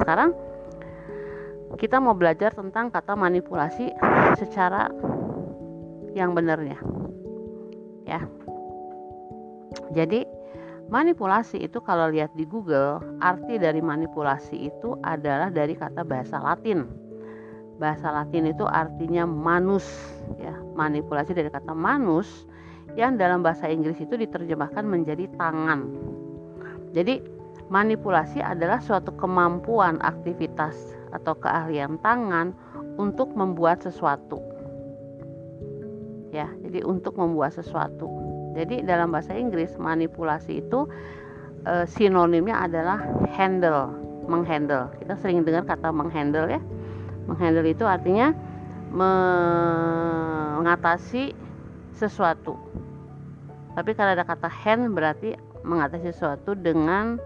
Sekarang 0.00 0.32
kita 1.76 2.00
mau 2.00 2.16
belajar 2.16 2.56
tentang 2.56 2.88
kata 2.88 3.12
manipulasi 3.12 3.92
secara 4.40 4.88
yang 6.16 6.32
benarnya 6.32 6.80
ya. 8.08 8.24
Jadi 9.92 10.24
manipulasi 10.88 11.60
itu 11.60 11.82
kalau 11.84 12.08
lihat 12.08 12.32
di 12.32 12.48
Google 12.48 13.02
arti 13.20 13.60
dari 13.60 13.84
manipulasi 13.84 14.72
itu 14.72 14.96
adalah 15.04 15.52
dari 15.52 15.76
kata 15.76 16.00
bahasa 16.06 16.40
Latin. 16.40 16.88
Bahasa 17.76 18.08
Latin 18.14 18.48
itu 18.48 18.64
artinya 18.64 19.26
manus 19.26 19.84
ya. 20.38 20.54
Manipulasi 20.78 21.34
dari 21.34 21.50
kata 21.50 21.74
manus 21.74 22.46
yang 22.94 23.18
dalam 23.18 23.42
bahasa 23.42 23.66
Inggris 23.66 23.98
itu 23.98 24.14
diterjemahkan 24.14 24.86
menjadi 24.86 25.26
tangan. 25.34 25.90
Jadi, 26.94 27.34
manipulasi 27.72 28.38
adalah 28.38 28.78
suatu 28.78 29.10
kemampuan 29.18 29.98
aktivitas 30.02 30.74
atau 31.14 31.34
keahlian 31.38 31.98
tangan 32.02 32.52
untuk 32.98 33.30
membuat 33.34 33.82
sesuatu. 33.82 34.38
Ya, 36.34 36.50
jadi 36.66 36.82
untuk 36.86 37.16
membuat 37.18 37.52
sesuatu. 37.54 38.08
Jadi 38.54 38.82
dalam 38.86 39.10
bahasa 39.14 39.34
Inggris 39.34 39.78
manipulasi 39.78 40.58
itu 40.62 40.88
e, 41.66 41.86
sinonimnya 41.86 42.54
adalah 42.58 42.98
handle, 43.34 43.88
menghandle. 44.26 44.90
Kita 44.98 45.16
sering 45.18 45.44
dengar 45.46 45.64
kata 45.66 45.92
menghandle 45.94 46.48
ya. 46.50 46.60
Menghandle 47.30 47.66
itu 47.70 47.86
artinya 47.86 48.34
mengatasi 48.94 51.34
sesuatu 51.94 52.58
tapi 53.74 53.94
kalau 53.94 54.14
ada 54.14 54.26
kata 54.26 54.46
hand 54.48 54.94
berarti 54.94 55.34
mengatasi 55.66 56.14
sesuatu 56.14 56.54
dengan 56.54 57.18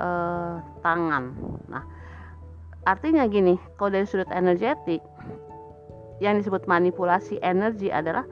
uh, 0.00 0.60
tangan 0.80 1.32
nah 1.68 1.84
artinya 2.88 3.28
gini 3.28 3.60
kalau 3.76 3.92
dari 3.92 4.08
sudut 4.08 4.28
energetik 4.32 5.04
yang 6.18 6.40
disebut 6.40 6.66
manipulasi 6.66 7.38
energi 7.46 7.92
adalah 7.94 8.26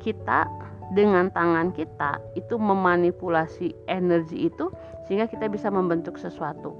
kita 0.00 0.44
dengan 0.90 1.30
tangan 1.30 1.70
kita 1.70 2.18
itu 2.34 2.58
memanipulasi 2.58 3.72
energi 3.86 4.50
itu 4.50 4.68
sehingga 5.06 5.30
kita 5.30 5.46
bisa 5.46 5.70
membentuk 5.70 6.18
sesuatu. 6.18 6.74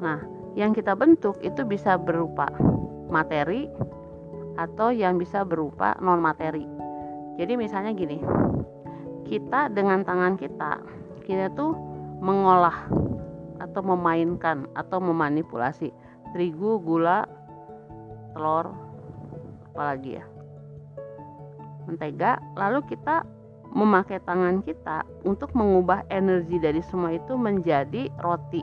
Nah, 0.00 0.20
yang 0.56 0.72
kita 0.72 0.96
bentuk 0.96 1.36
itu 1.44 1.62
bisa 1.68 2.00
berupa 2.00 2.48
materi 3.12 3.68
atau 4.56 4.90
yang 4.90 5.20
bisa 5.20 5.44
berupa 5.44 5.94
non 6.00 6.18
materi. 6.24 6.64
Jadi 7.38 7.54
misalnya 7.54 7.94
gini, 7.94 8.18
kita 9.30 9.70
dengan 9.70 10.02
tangan 10.02 10.34
kita, 10.34 10.82
kita 11.22 11.54
tuh 11.54 11.72
mengolah 12.18 12.90
atau 13.62 13.82
memainkan 13.82 14.66
atau 14.74 14.98
memanipulasi 14.98 15.94
terigu, 16.34 16.82
gula, 16.82 17.26
telur, 18.34 18.74
apalagi 19.70 20.18
ya 20.18 20.26
mentega 21.88 22.36
lalu 22.58 22.84
kita 22.84 23.24
memakai 23.72 24.20
tangan 24.26 24.60
kita 24.60 25.06
untuk 25.24 25.54
mengubah 25.56 26.04
energi 26.12 26.60
dari 26.60 26.82
semua 26.84 27.16
itu 27.16 27.36
menjadi 27.36 28.12
roti. 28.20 28.60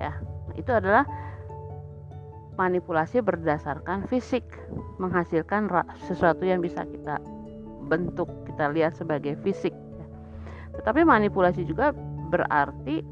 Ya 0.00 0.16
itu 0.56 0.70
adalah 0.72 1.04
manipulasi 2.56 3.24
berdasarkan 3.24 4.08
fisik 4.08 4.44
menghasilkan 5.00 5.68
sesuatu 6.04 6.44
yang 6.44 6.60
bisa 6.60 6.84
kita 6.84 7.16
bentuk 7.92 8.32
kita 8.48 8.72
lihat 8.72 8.96
sebagai 8.96 9.36
fisik 9.44 9.76
tetapi 10.80 11.04
manipulasi 11.04 11.68
juga 11.68 11.92
berarti 12.32 13.04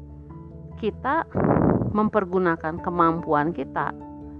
kita 0.81 1.29
mempergunakan 1.93 2.81
kemampuan 2.81 3.53
kita 3.53 3.93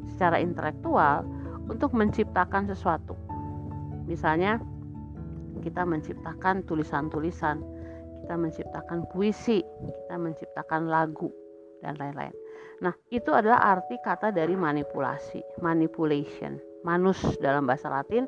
secara 0.09 0.41
intelektual 0.41 1.21
untuk 1.69 1.93
menciptakan 1.93 2.65
sesuatu 2.65 3.13
Misalnya 4.11 4.59
kita 5.63 5.87
menciptakan 5.87 6.67
tulisan-tulisan, 6.67 7.63
kita 8.25 8.35
menciptakan 8.35 9.07
puisi, 9.07 9.63
kita 9.63 10.15
menciptakan 10.19 10.91
lagu 10.91 11.31
dan 11.79 11.95
lain-lain. 11.95 12.35
Nah, 12.83 12.91
itu 13.13 13.31
adalah 13.31 13.77
arti 13.77 13.95
kata 14.03 14.35
dari 14.35 14.57
manipulasi, 14.57 15.39
manipulation, 15.63 16.59
manus 16.83 17.21
dalam 17.39 17.63
bahasa 17.63 17.87
Latin 17.87 18.27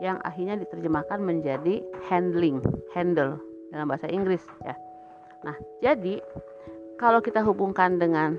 yang 0.00 0.16
akhirnya 0.24 0.56
diterjemahkan 0.56 1.20
menjadi 1.20 1.84
handling, 2.08 2.64
handle 2.96 3.36
dalam 3.70 3.86
bahasa 3.86 4.08
Inggris 4.08 4.42
ya. 4.64 4.74
Nah, 5.44 5.56
jadi 5.84 6.20
kalau 6.96 7.20
kita 7.20 7.44
hubungkan 7.44 8.00
dengan 8.00 8.36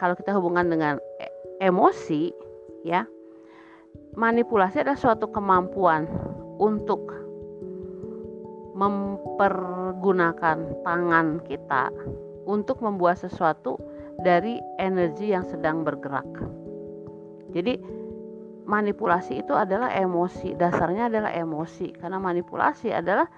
kalau 0.00 0.16
kita 0.18 0.34
hubungkan 0.34 0.68
dengan 0.68 0.98
e 1.20 1.26
emosi 1.62 2.34
ya, 2.82 3.06
manipulasi 4.18 4.82
adalah 4.82 4.98
suatu 4.98 5.30
kemampuan 5.30 6.08
untuk 6.58 7.14
mempergunakan 8.74 10.58
tangan 10.82 11.38
kita 11.46 11.94
untuk 12.44 12.82
membuat 12.82 13.22
sesuatu 13.22 13.78
dari 14.20 14.58
energi 14.82 15.30
yang 15.30 15.46
sedang 15.46 15.86
bergerak. 15.86 16.26
Jadi 17.54 17.78
manipulasi 18.64 19.44
itu 19.44 19.52
adalah 19.52 19.92
emosi, 19.92 20.56
dasarnya 20.56 21.12
adalah 21.12 21.30
emosi. 21.32 21.94
Karena 21.96 22.18
manipulasi 22.18 22.90
adalah 22.90 23.28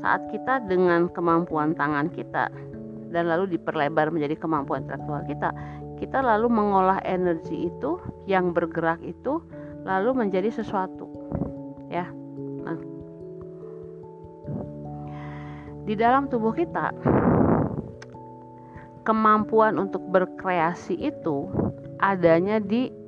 saat 0.00 0.28
kita 0.32 0.64
dengan 0.68 1.08
kemampuan 1.12 1.72
tangan 1.76 2.12
kita 2.12 2.52
dan 3.14 3.24
lalu 3.30 3.56
diperlebar 3.56 4.10
menjadi 4.10 4.36
kemampuan 4.36 4.84
intelektual 4.84 5.22
kita, 5.24 5.48
kita 6.02 6.18
lalu 6.20 6.50
mengolah 6.50 6.98
energi 7.06 7.70
itu 7.70 8.02
yang 8.26 8.50
bergerak 8.50 8.98
itu 9.06 9.40
lalu 9.86 10.26
menjadi 10.26 10.50
sesuatu. 10.50 11.06
Ya. 11.92 12.10
Nah. 12.64 12.80
Di 15.84 15.94
dalam 15.94 16.32
tubuh 16.32 16.56
kita 16.56 16.90
kemampuan 19.04 19.76
untuk 19.76 20.00
berkreasi 20.08 20.96
itu 20.96 21.46
adanya 22.00 22.56
di 22.58 23.03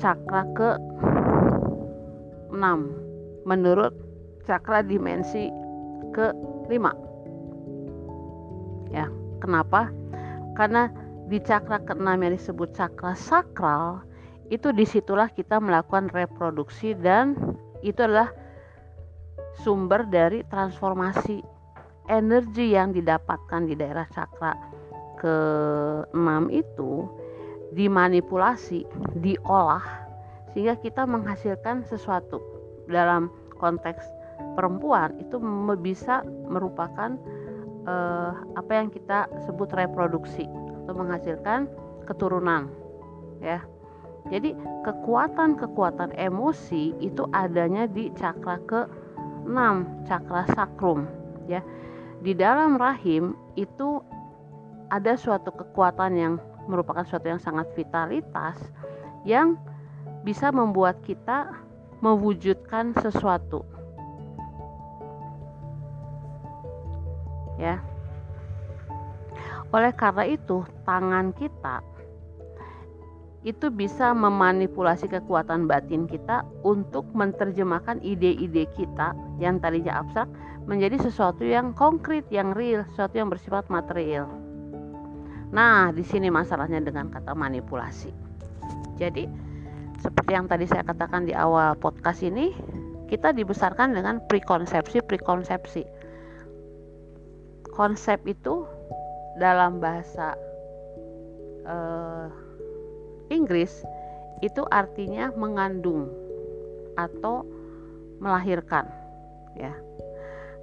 cakra 0.00 0.48
ke 0.56 0.70
6 2.50 2.56
menurut 3.44 3.92
cakra 4.48 4.82
dimensi 4.82 5.52
ke 6.16 6.32
5 6.66 7.10
ya 8.90 9.06
kenapa? 9.38 9.94
Karena 10.58 10.90
di 11.30 11.38
cakra 11.38 11.78
ke-6 11.86 12.10
yang 12.10 12.34
disebut 12.34 12.74
cakra 12.74 13.14
sakral 13.14 14.02
itu 14.50 14.74
di 14.74 14.82
situlah 14.82 15.30
kita 15.30 15.62
melakukan 15.62 16.10
reproduksi 16.10 16.98
dan 16.98 17.38
itu 17.86 18.02
adalah 18.02 18.34
sumber 19.62 20.10
dari 20.10 20.42
transformasi 20.50 21.38
energi 22.10 22.74
yang 22.74 22.90
didapatkan 22.90 23.70
di 23.70 23.78
daerah 23.78 24.10
cakra 24.10 24.58
ke-6 25.22 26.50
itu 26.50 27.06
dimanipulasi, 27.74 28.86
diolah 29.18 29.84
sehingga 30.50 30.74
kita 30.82 31.06
menghasilkan 31.06 31.86
sesuatu 31.86 32.42
dalam 32.90 33.30
konteks 33.62 34.02
perempuan 34.58 35.14
itu 35.22 35.38
bisa 35.78 36.26
merupakan 36.50 37.14
eh, 37.86 38.32
apa 38.58 38.72
yang 38.74 38.90
kita 38.90 39.30
sebut 39.46 39.70
reproduksi 39.70 40.50
atau 40.82 40.94
menghasilkan 40.98 41.70
keturunan 42.10 42.66
ya 43.38 43.62
jadi 44.28 44.52
kekuatan-kekuatan 44.84 46.12
emosi 46.12 46.92
itu 47.00 47.24
adanya 47.32 47.88
di 47.88 48.12
cakra 48.12 48.60
ke-6, 48.68 49.56
cakra 50.04 50.44
sakrum 50.52 51.08
ya. 51.48 51.64
Di 52.20 52.36
dalam 52.36 52.76
rahim 52.76 53.32
itu 53.56 54.04
ada 54.92 55.16
suatu 55.16 55.48
kekuatan 55.48 56.12
yang 56.12 56.34
merupakan 56.66 57.04
suatu 57.06 57.30
yang 57.30 57.40
sangat 57.40 57.68
vitalitas 57.76 58.56
yang 59.24 59.56
bisa 60.24 60.52
membuat 60.52 61.00
kita 61.04 61.52
mewujudkan 62.00 62.96
sesuatu. 63.00 63.64
Ya. 67.60 67.84
Oleh 69.70 69.92
karena 69.92 70.24
itu, 70.26 70.64
tangan 70.88 71.36
kita 71.36 71.84
itu 73.40 73.72
bisa 73.72 74.12
memanipulasi 74.12 75.08
kekuatan 75.08 75.64
batin 75.64 76.04
kita 76.04 76.44
untuk 76.60 77.08
menerjemahkan 77.16 77.96
ide-ide 78.04 78.68
kita 78.76 79.16
yang 79.40 79.56
tadinya 79.64 80.04
abstrak 80.04 80.28
menjadi 80.68 81.00
sesuatu 81.00 81.40
yang 81.40 81.72
konkret, 81.72 82.28
yang 82.28 82.52
real, 82.52 82.84
sesuatu 82.92 83.16
yang 83.16 83.32
bersifat 83.32 83.64
material. 83.72 84.28
Nah, 85.50 85.90
di 85.90 86.06
sini 86.06 86.30
masalahnya 86.30 86.78
dengan 86.78 87.10
kata 87.10 87.34
manipulasi. 87.34 88.14
Jadi, 89.02 89.26
seperti 89.98 90.30
yang 90.32 90.46
tadi 90.46 90.70
saya 90.70 90.86
katakan 90.86 91.26
di 91.26 91.34
awal 91.34 91.74
podcast 91.74 92.22
ini, 92.22 92.54
kita 93.10 93.34
dibesarkan 93.34 93.90
dengan 93.90 94.22
prekonsepsi-prekonsepsi. 94.30 95.82
Konsep 97.74 98.22
itu 98.30 98.62
dalam 99.42 99.82
bahasa 99.82 100.38
uh, 101.66 102.30
Inggris 103.30 103.82
itu 104.40 104.62
artinya 104.70 105.34
mengandung 105.34 106.06
atau 106.94 107.42
melahirkan 108.22 108.86
ya. 109.56 109.74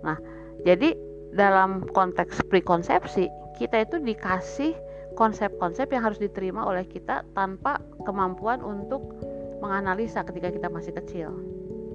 Nah, 0.06 0.17
jadi 0.63 0.93
dalam 1.34 1.84
konteks 1.91 2.45
prekonsepsi 2.47 3.28
kita 3.58 3.84
itu 3.84 3.98
dikasih 3.98 4.78
konsep-konsep 5.17 5.89
yang 5.89 6.06
harus 6.06 6.22
diterima 6.22 6.63
oleh 6.63 6.86
kita 6.86 7.26
tanpa 7.34 7.82
kemampuan 8.06 8.62
untuk 8.62 9.17
menganalisa 9.60 10.22
ketika 10.22 10.54
kita 10.54 10.70
masih 10.70 10.93
kecil. 10.93 11.34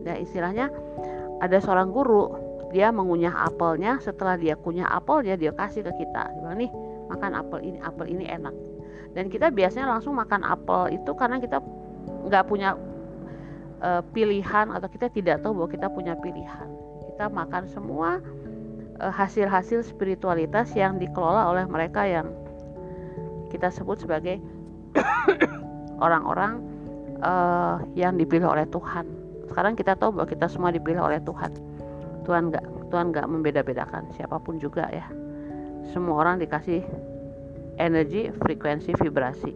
Ya 0.03 0.19
istilahnya 0.19 0.75
ada 1.39 1.63
seorang 1.63 1.95
guru 1.95 2.35
dia 2.75 2.91
mengunyah 2.91 3.47
apelnya 3.47 4.03
setelah 4.03 4.35
dia 4.35 4.59
kunyah 4.59 4.91
apelnya 4.91 5.39
dia 5.39 5.55
kasih 5.55 5.87
ke 5.87 6.03
kita. 6.03 6.35
Bilang 6.43 6.59
nih 6.59 6.71
makan 7.07 7.33
apel 7.39 7.59
ini 7.63 7.79
apel 7.79 8.11
ini 8.11 8.27
enak 8.27 8.55
dan 9.13 9.29
kita 9.29 9.53
biasanya 9.53 9.89
langsung 9.89 10.17
makan 10.17 10.41
apel 10.43 10.97
itu 10.97 11.13
karena 11.13 11.37
kita 11.37 11.61
nggak 12.29 12.45
punya 12.49 12.75
uh, 13.85 14.01
pilihan 14.17 14.73
atau 14.73 14.89
kita 14.89 15.13
tidak 15.13 15.45
tahu 15.45 15.61
bahwa 15.61 15.71
kita 15.71 15.87
punya 15.93 16.15
pilihan 16.19 16.69
kita 17.13 17.29
makan 17.29 17.69
semua 17.69 18.25
hasil-hasil 19.11 19.83
spiritualitas 19.83 20.71
yang 20.79 21.03
dikelola 21.03 21.51
oleh 21.51 21.65
mereka 21.67 22.07
yang 22.07 22.31
kita 23.51 23.73
sebut 23.73 23.99
sebagai 23.99 24.39
orang-orang 26.05 26.63
uh, 27.25 27.83
yang 27.99 28.15
dipilih 28.15 28.47
oleh 28.47 28.69
Tuhan 28.71 29.09
sekarang 29.51 29.75
kita 29.75 29.99
tahu 29.99 30.15
bahwa 30.15 30.29
kita 30.31 30.47
semua 30.47 30.71
dipilih 30.71 31.03
oleh 31.03 31.19
Tuhan 31.27 31.51
Tuhan 32.23 32.55
nggak 32.55 32.95
Tuhan 32.95 33.11
nggak 33.11 33.27
membeda-bedakan 33.27 34.07
siapa 34.15 34.39
pun 34.39 34.63
juga 34.63 34.87
ya 34.95 35.05
semua 35.91 36.23
orang 36.23 36.39
dikasih 36.39 36.81
energi, 37.81 38.31
frekuensi, 38.39 38.95
vibrasi. 38.97 39.53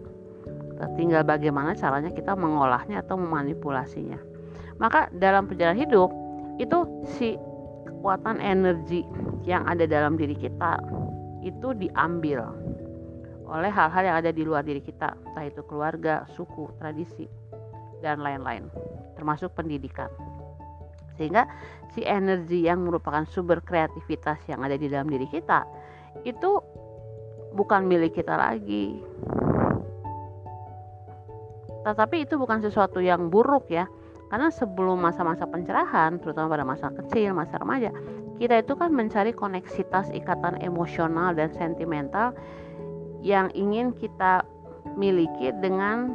Tinggal 0.98 1.24
bagaimana 1.24 1.72
caranya 1.72 2.12
kita 2.12 2.36
mengolahnya 2.36 3.00
atau 3.00 3.16
memanipulasinya. 3.16 4.20
Maka 4.76 5.08
dalam 5.16 5.48
perjalanan 5.48 5.80
hidup 5.80 6.12
itu 6.60 6.84
si 7.16 7.40
kekuatan 7.96 8.44
energi 8.44 9.00
yang 9.48 9.64
ada 9.64 9.88
dalam 9.88 10.20
diri 10.20 10.36
kita 10.36 10.76
itu 11.40 11.72
diambil 11.72 12.44
oleh 13.46 13.70
hal-hal 13.70 14.02
yang 14.02 14.16
ada 14.20 14.30
di 14.34 14.42
luar 14.42 14.66
diri 14.66 14.82
kita, 14.82 15.14
entah 15.22 15.46
itu 15.46 15.62
keluarga, 15.64 16.26
suku, 16.34 16.66
tradisi, 16.82 17.30
dan 18.02 18.20
lain-lain, 18.20 18.66
termasuk 19.14 19.54
pendidikan. 19.54 20.10
Sehingga 21.16 21.48
si 21.94 22.04
energi 22.04 22.66
yang 22.66 22.84
merupakan 22.84 23.24
sumber 23.24 23.62
kreativitas 23.64 24.42
yang 24.50 24.60
ada 24.66 24.76
di 24.76 24.90
dalam 24.90 25.08
diri 25.08 25.24
kita 25.30 25.64
itu 26.26 26.60
bukan 27.56 27.88
milik 27.88 28.18
kita 28.18 28.36
lagi. 28.36 29.00
Tetapi 31.86 32.26
itu 32.26 32.34
bukan 32.36 32.60
sesuatu 32.60 32.98
yang 32.98 33.30
buruk 33.30 33.70
ya. 33.70 33.86
Karena 34.26 34.50
sebelum 34.50 34.98
masa-masa 34.98 35.46
pencerahan, 35.46 36.18
terutama 36.18 36.50
pada 36.50 36.66
masa 36.66 36.90
kecil, 36.90 37.30
masa 37.30 37.62
remaja, 37.62 37.94
kita 38.42 38.60
itu 38.60 38.74
kan 38.74 38.90
mencari 38.90 39.30
koneksitas 39.30 40.10
ikatan 40.12 40.58
emosional 40.60 41.32
dan 41.32 41.48
sentimental 41.54 42.34
yang 43.22 43.48
ingin 43.54 43.94
kita 43.96 44.42
miliki 44.98 45.54
dengan 45.62 46.12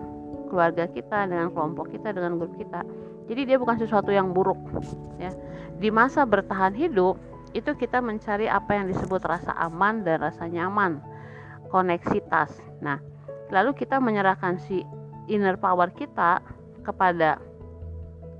keluarga 0.51 0.91
kita, 0.91 1.27
dengan 1.31 1.55
kelompok 1.55 1.95
kita, 1.95 2.11
dengan 2.11 2.35
grup 2.35 2.51
kita. 2.59 2.83
Jadi 3.31 3.47
dia 3.47 3.55
bukan 3.55 3.79
sesuatu 3.79 4.11
yang 4.11 4.35
buruk 4.35 4.59
ya. 5.15 5.31
Di 5.79 5.87
masa 5.87 6.27
bertahan 6.27 6.75
hidup 6.75 7.15
itu 7.55 7.71
kita 7.79 8.03
mencari 8.03 8.51
apa 8.51 8.75
yang 8.75 8.91
disebut 8.91 9.23
rasa 9.23 9.55
aman 9.55 10.03
dan 10.03 10.19
rasa 10.19 10.51
nyaman, 10.51 10.99
koneksitas. 11.71 12.59
Nah, 12.83 12.99
lalu 13.51 13.71
kita 13.75 14.03
menyerahkan 14.03 14.59
si 14.59 14.83
inner 15.31 15.55
power 15.55 15.91
kita 15.95 16.43
kepada 16.83 17.39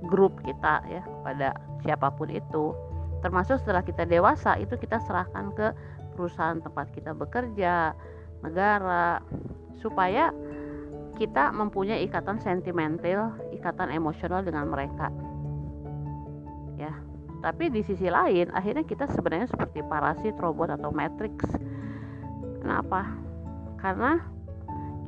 grup 0.06 0.38
kita 0.42 0.82
ya, 0.90 1.02
kepada 1.02 1.54
siapa 1.82 2.08
pun 2.14 2.28
itu. 2.30 2.74
Termasuk 3.22 3.62
setelah 3.62 3.86
kita 3.86 4.02
dewasa 4.02 4.58
itu 4.58 4.74
kita 4.74 4.98
serahkan 5.06 5.54
ke 5.54 5.70
perusahaan 6.18 6.58
tempat 6.58 6.90
kita 6.90 7.14
bekerja, 7.14 7.94
negara 8.42 9.22
supaya 9.78 10.34
kita 11.16 11.54
mempunyai 11.54 12.02
ikatan 12.06 12.42
sentimental, 12.42 13.36
ikatan 13.54 13.94
emosional 13.94 14.42
dengan 14.42 14.66
mereka. 14.66 15.12
Ya. 16.78 16.92
Tapi 17.42 17.74
di 17.74 17.82
sisi 17.82 18.06
lain, 18.06 18.54
akhirnya 18.54 18.86
kita 18.86 19.10
sebenarnya 19.10 19.50
seperti 19.50 19.82
parasit, 19.86 20.38
robot 20.38 20.78
atau 20.78 20.94
matrix. 20.94 21.42
Kenapa? 22.62 23.06
Karena 23.82 24.22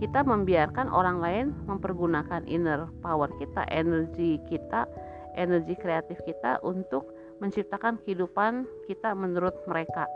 kita 0.02 0.26
membiarkan 0.26 0.90
orang 0.90 1.22
lain 1.22 1.46
mempergunakan 1.70 2.42
inner 2.50 2.90
power 2.98 3.30
kita, 3.38 3.62
energi 3.70 4.42
kita, 4.50 4.90
energi 5.38 5.74
kreatif 5.78 6.18
kita 6.26 6.58
untuk 6.66 7.14
menciptakan 7.38 7.98
kehidupan 8.02 8.66
kita 8.90 9.14
menurut 9.14 9.54
mereka. 9.66 10.06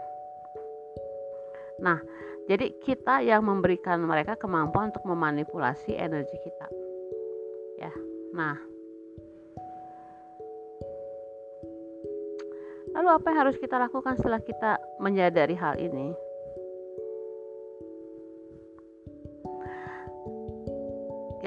Nah, 1.79 2.03
jadi 2.51 2.75
kita 2.83 3.23
yang 3.23 3.47
memberikan 3.47 4.03
mereka 4.03 4.35
kemampuan 4.35 4.91
untuk 4.91 5.05
memanipulasi 5.07 5.95
energi 5.95 6.37
kita. 6.43 6.67
Ya. 7.79 7.93
Nah. 8.35 8.57
Lalu 12.97 13.09
apa 13.14 13.27
yang 13.31 13.38
harus 13.47 13.57
kita 13.61 13.79
lakukan 13.79 14.19
setelah 14.19 14.43
kita 14.43 14.81
menyadari 14.99 15.55
hal 15.55 15.79
ini? 15.79 16.28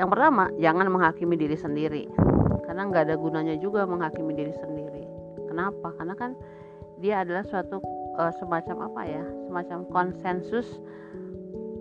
Yang 0.02 0.18
pertama, 0.18 0.50
jangan 0.58 0.90
menghakimi 0.90 1.38
diri 1.38 1.54
sendiri. 1.54 2.10
Karena 2.66 2.90
nggak 2.90 3.06
ada 3.06 3.16
gunanya 3.22 3.54
juga 3.62 3.86
menghakimi 3.86 4.34
diri 4.34 4.50
sendiri. 4.58 5.06
Kenapa? 5.46 5.94
Karena 5.94 6.18
kan 6.18 6.34
dia 6.98 7.22
adalah 7.22 7.46
suatu 7.46 7.78
uh, 8.18 8.34
semacam 8.38 8.92
apa 8.92 9.02
ya 9.10 9.24
semacam 9.50 9.80
konsensus 9.90 10.68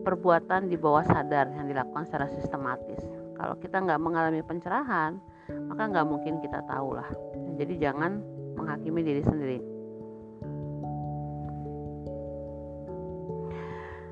perbuatan 0.01 0.73
di 0.73 0.81
bawah 0.81 1.05
sadar 1.05 1.53
yang 1.53 1.69
dilakukan 1.69 2.09
secara 2.09 2.27
sistematis 2.33 3.05
kalau 3.37 3.53
kita 3.61 3.85
nggak 3.85 4.01
mengalami 4.01 4.41
pencerahan 4.41 5.21
maka 5.69 5.83
nggak 5.93 6.07
mungkin 6.09 6.41
kita 6.41 6.65
tahu 6.65 6.97
lah 6.97 7.09
jadi 7.61 7.91
jangan 7.91 8.25
menghakimi 8.57 9.01
diri 9.05 9.23
sendiri 9.25 9.59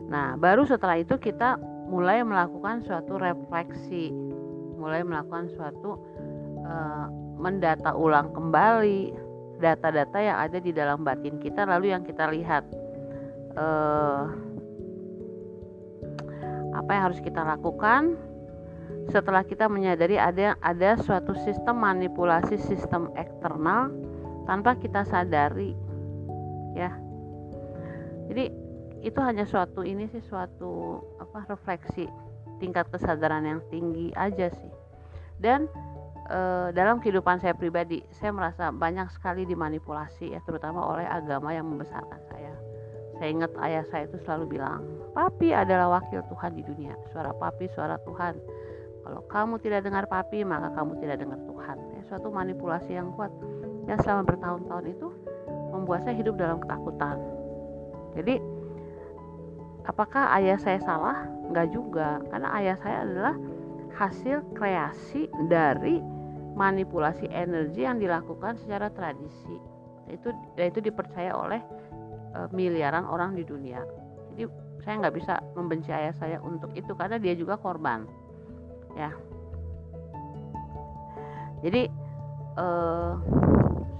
nah 0.08 0.36
baru 0.36 0.68
setelah 0.68 1.00
itu 1.00 1.16
kita 1.16 1.56
mulai 1.88 2.20
melakukan 2.20 2.84
suatu 2.84 3.16
refleksi 3.16 4.12
mulai 4.78 5.02
melakukan 5.02 5.50
suatu 5.58 5.98
uh, 6.62 7.06
mendata 7.34 7.92
ulang 7.98 8.30
kembali 8.30 9.12
data-data 9.58 10.18
yang 10.22 10.38
ada 10.38 10.58
di 10.62 10.70
dalam 10.70 11.02
batin 11.02 11.42
kita 11.42 11.66
lalu 11.66 11.90
yang 11.90 12.06
kita 12.06 12.30
lihat. 12.30 12.62
Uh, 13.58 14.30
apa 16.78 16.90
yang 16.94 17.10
harus 17.10 17.18
kita 17.18 17.42
lakukan 17.42 18.14
setelah 19.10 19.42
kita 19.42 19.66
menyadari 19.66 20.14
ada 20.14 20.54
ada 20.62 20.94
suatu 21.02 21.34
sistem 21.42 21.82
manipulasi 21.82 22.54
sistem 22.54 23.10
eksternal 23.18 23.90
tanpa 24.46 24.78
kita 24.78 25.02
sadari 25.02 25.74
ya. 26.78 26.94
Jadi 28.30 28.67
itu 29.02 29.18
hanya 29.22 29.46
suatu 29.46 29.86
ini 29.86 30.10
sih 30.10 30.22
suatu 30.26 31.02
apa 31.22 31.46
refleksi 31.46 32.10
tingkat 32.58 32.90
kesadaran 32.90 33.46
yang 33.46 33.60
tinggi 33.70 34.10
aja 34.18 34.50
sih. 34.50 34.72
Dan 35.38 35.70
uh, 36.28 36.74
dalam 36.74 36.98
kehidupan 36.98 37.38
saya 37.38 37.54
pribadi 37.54 38.02
saya 38.10 38.34
merasa 38.34 38.74
banyak 38.74 39.06
sekali 39.14 39.46
dimanipulasi 39.46 40.34
ya 40.34 40.40
terutama 40.42 40.82
oleh 40.82 41.06
agama 41.06 41.54
yang 41.54 41.66
membesarkan 41.70 42.20
saya. 42.26 42.54
Saya 43.18 43.28
ingat 43.34 43.50
ayah 43.62 43.84
saya 43.90 44.06
itu 44.06 44.18
selalu 44.22 44.58
bilang 44.58 44.82
papi 45.14 45.50
adalah 45.50 45.98
wakil 45.98 46.22
Tuhan 46.26 46.58
di 46.58 46.62
dunia. 46.66 46.94
Suara 47.10 47.30
papi 47.34 47.70
suara 47.74 47.98
Tuhan. 48.02 48.34
Kalau 49.06 49.22
kamu 49.30 49.54
tidak 49.62 49.86
dengar 49.86 50.04
papi 50.10 50.42
maka 50.42 50.74
kamu 50.74 50.98
tidak 50.98 51.22
dengar 51.22 51.38
Tuhan. 51.46 51.76
Ya, 51.94 52.00
suatu 52.10 52.28
manipulasi 52.34 52.98
yang 52.98 53.14
kuat. 53.14 53.30
Yang 53.86 54.04
selama 54.04 54.22
bertahun-tahun 54.28 54.84
itu 54.90 55.08
membuat 55.72 56.04
saya 56.04 56.18
hidup 56.18 56.36
dalam 56.36 56.60
ketakutan. 56.60 57.16
Jadi 58.18 58.57
apakah 59.88 60.36
ayah 60.36 60.60
saya 60.60 60.78
salah? 60.84 61.24
Enggak 61.48 61.72
juga 61.72 62.20
karena 62.28 62.48
ayah 62.60 62.76
saya 62.84 62.98
adalah 63.08 63.34
hasil 63.96 64.44
kreasi 64.54 65.26
dari 65.48 65.98
manipulasi 66.54 67.26
energi 67.32 67.88
yang 67.88 67.96
dilakukan 67.98 68.60
secara 68.60 68.92
tradisi. 68.92 69.56
Itu 70.12 70.30
itu 70.60 70.78
dipercaya 70.84 71.32
oleh 71.32 71.58
e, 72.36 72.38
miliaran 72.52 73.08
orang 73.08 73.34
di 73.34 73.42
dunia. 73.42 73.80
Jadi 74.36 74.44
saya 74.84 74.94
nggak 75.02 75.16
bisa 75.16 75.40
membenci 75.56 75.90
ayah 75.90 76.14
saya 76.14 76.38
untuk 76.44 76.70
itu 76.76 76.92
karena 76.94 77.16
dia 77.16 77.34
juga 77.34 77.56
korban. 77.56 78.04
Ya. 78.94 79.10
Jadi 81.64 81.88
e, 82.60 82.66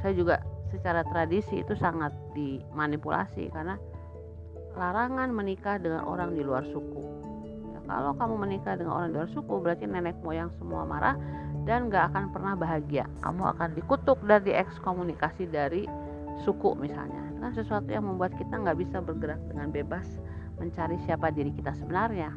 saya 0.04 0.14
juga 0.14 0.36
secara 0.68 1.00
tradisi 1.08 1.64
itu 1.64 1.72
sangat 1.80 2.12
dimanipulasi 2.36 3.48
karena 3.50 3.80
larangan 4.76 5.30
menikah 5.32 5.80
dengan 5.80 6.04
orang 6.04 6.34
di 6.36 6.42
luar 6.44 6.66
suku. 6.68 7.02
Ya, 7.72 7.80
kalau 7.86 8.12
kamu 8.18 8.34
menikah 8.36 8.74
dengan 8.76 8.92
orang 8.98 9.08
di 9.14 9.16
luar 9.22 9.30
suku 9.32 9.54
berarti 9.62 9.84
nenek 9.88 10.18
moyang 10.20 10.52
semua 10.58 10.84
marah 10.84 11.16
dan 11.64 11.92
gak 11.92 12.12
akan 12.12 12.32
pernah 12.32 12.56
bahagia. 12.56 13.04
Kamu 13.20 13.44
akan 13.56 13.76
dikutuk 13.76 14.20
dan 14.24 14.40
diekskomunikasi 14.44 15.48
dari 15.48 15.84
suku 16.42 16.72
misalnya. 16.76 17.20
Kan 17.38 17.54
sesuatu 17.54 17.86
yang 17.92 18.06
membuat 18.06 18.34
kita 18.34 18.58
nggak 18.58 18.78
bisa 18.82 18.98
bergerak 18.98 19.38
dengan 19.46 19.70
bebas 19.70 20.06
mencari 20.58 20.98
siapa 21.06 21.30
diri 21.30 21.54
kita 21.54 21.70
sebenarnya. 21.78 22.34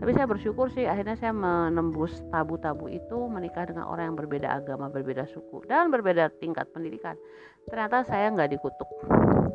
Tapi 0.00 0.16
saya 0.16 0.24
bersyukur 0.24 0.72
sih 0.72 0.88
akhirnya 0.88 1.12
saya 1.20 1.36
menembus 1.36 2.24
tabu-tabu 2.32 2.88
itu 2.88 3.28
menikah 3.28 3.68
dengan 3.68 3.84
orang 3.84 4.12
yang 4.12 4.16
berbeda 4.16 4.48
agama 4.48 4.88
berbeda 4.88 5.28
suku 5.28 5.60
dan 5.68 5.92
berbeda 5.92 6.32
tingkat 6.40 6.72
pendidikan. 6.72 7.20
Ternyata 7.68 8.08
saya 8.08 8.32
nggak 8.32 8.48
dikutuk. 8.48 8.88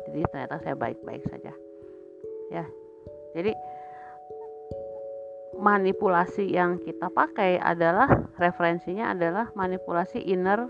Jadi 0.06 0.22
ternyata 0.30 0.62
saya 0.62 0.78
baik-baik 0.78 1.26
saja 1.26 1.50
ya 2.50 2.64
jadi 3.36 3.52
manipulasi 5.56 6.52
yang 6.52 6.76
kita 6.84 7.08
pakai 7.08 7.56
adalah 7.56 8.08
referensinya 8.36 9.16
adalah 9.16 9.48
manipulasi 9.56 10.20
inner 10.20 10.68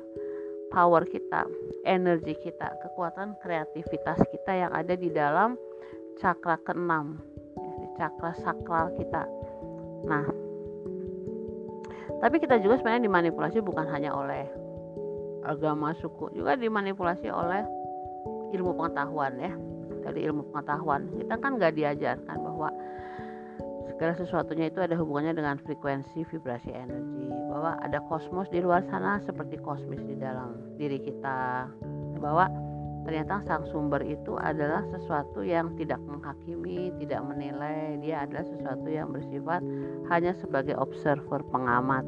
power 0.71 1.07
kita, 1.07 1.47
energi 1.87 2.35
kita, 2.43 2.75
kekuatan 2.83 3.39
kreativitas 3.43 4.19
kita 4.31 4.53
yang 4.55 4.73
ada 4.75 4.95
di 4.99 5.11
dalam 5.11 5.55
cakra 6.19 6.59
keenam, 6.63 7.23
ya, 7.55 7.71
di 7.83 7.87
cakra 7.99 8.33
sakral 8.43 8.91
kita. 8.99 9.23
Nah, 10.07 10.27
tapi 12.23 12.37
kita 12.43 12.59
juga 12.63 12.79
sebenarnya 12.79 13.07
dimanipulasi 13.07 13.63
bukan 13.63 13.87
hanya 13.91 14.15
oleh 14.15 14.47
agama 15.47 15.95
suku, 15.99 16.35
juga 16.35 16.59
dimanipulasi 16.59 17.31
oleh 17.31 17.63
ilmu 18.55 18.75
pengetahuan 18.75 19.35
ya. 19.39 19.55
Dari 20.07 20.23
ilmu 20.23 20.55
pengetahuan. 20.55 21.11
Kita 21.19 21.35
kan 21.43 21.59
nggak 21.59 21.75
diajarkan 21.75 22.37
bahwa 22.39 22.71
segala 23.91 24.15
sesuatunya 24.15 24.71
itu 24.71 24.79
ada 24.79 24.95
hubungannya 24.95 25.35
dengan 25.35 25.59
frekuensi 25.59 26.23
vibrasi 26.31 26.71
energi. 26.71 27.27
Bahwa 27.51 27.75
ada 27.83 27.99
kosmos 28.07 28.47
di 28.55 28.63
luar 28.63 28.87
sana 28.87 29.19
seperti 29.27 29.59
kosmis 29.59 29.99
di 30.07 30.15
dalam 30.15 30.55
diri 30.79 31.03
kita. 31.03 31.67
Bahwa 32.23 32.47
ternyata 33.07 33.39
sang 33.47 33.67
sumber 33.71 34.03
itu 34.03 34.35
adalah 34.39 34.83
sesuatu 34.91 35.43
yang 35.43 35.75
tidak 35.79 36.03
menghakimi, 36.03 36.91
tidak 37.03 37.23
menilai, 37.23 37.99
dia 38.03 38.27
adalah 38.27 38.43
sesuatu 38.43 38.87
yang 38.91 39.15
bersifat 39.15 39.63
hanya 40.11 40.35
sebagai 40.39 40.75
observer 40.75 41.43
pengamat. 41.51 42.03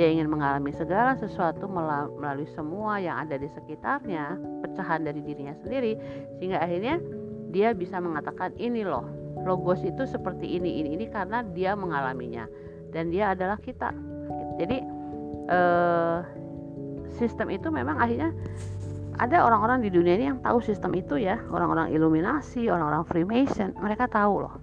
Dia 0.00 0.14
ingin 0.14 0.30
mengalami 0.30 0.70
segala 0.72 1.18
sesuatu 1.18 1.66
melalui 1.66 2.46
semua 2.54 3.02
yang 3.02 3.18
ada 3.18 3.34
di 3.34 3.50
sekitarnya, 3.50 4.38
pecahan 4.62 5.02
dari 5.02 5.18
dirinya 5.20 5.58
sendiri, 5.58 5.98
sehingga 6.38 6.62
akhirnya 6.62 7.02
dia 7.48 7.72
bisa 7.72 7.98
mengatakan 7.98 8.52
ini 8.60 8.84
loh, 8.84 9.04
logos 9.44 9.80
itu 9.84 10.04
seperti 10.04 10.58
ini, 10.60 10.84
ini, 10.84 10.98
ini 10.98 11.06
karena 11.08 11.40
dia 11.42 11.72
mengalaminya 11.72 12.44
dan 12.92 13.08
dia 13.08 13.32
adalah 13.32 13.56
kita. 13.60 13.92
Jadi 14.60 14.78
eh, 15.48 16.18
sistem 17.16 17.48
itu 17.52 17.68
memang 17.72 17.96
akhirnya 17.98 18.32
ada 19.18 19.42
orang-orang 19.42 19.82
di 19.82 19.90
dunia 19.90 20.14
ini 20.14 20.30
yang 20.30 20.38
tahu 20.38 20.62
sistem 20.62 20.94
itu 20.94 21.18
ya, 21.18 21.42
orang-orang 21.50 21.90
Illuminasi, 21.90 22.70
orang-orang 22.70 23.02
Freemason, 23.02 23.74
mereka 23.82 24.06
tahu 24.06 24.46
loh. 24.46 24.54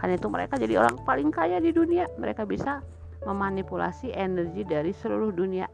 Karena 0.00 0.16
itu 0.16 0.26
mereka 0.32 0.56
jadi 0.56 0.80
orang 0.80 0.96
paling 1.04 1.28
kaya 1.28 1.60
di 1.60 1.70
dunia, 1.70 2.08
mereka 2.16 2.48
bisa 2.48 2.80
memanipulasi 3.28 4.10
energi 4.16 4.64
dari 4.64 4.96
seluruh 4.96 5.30
dunia. 5.30 5.68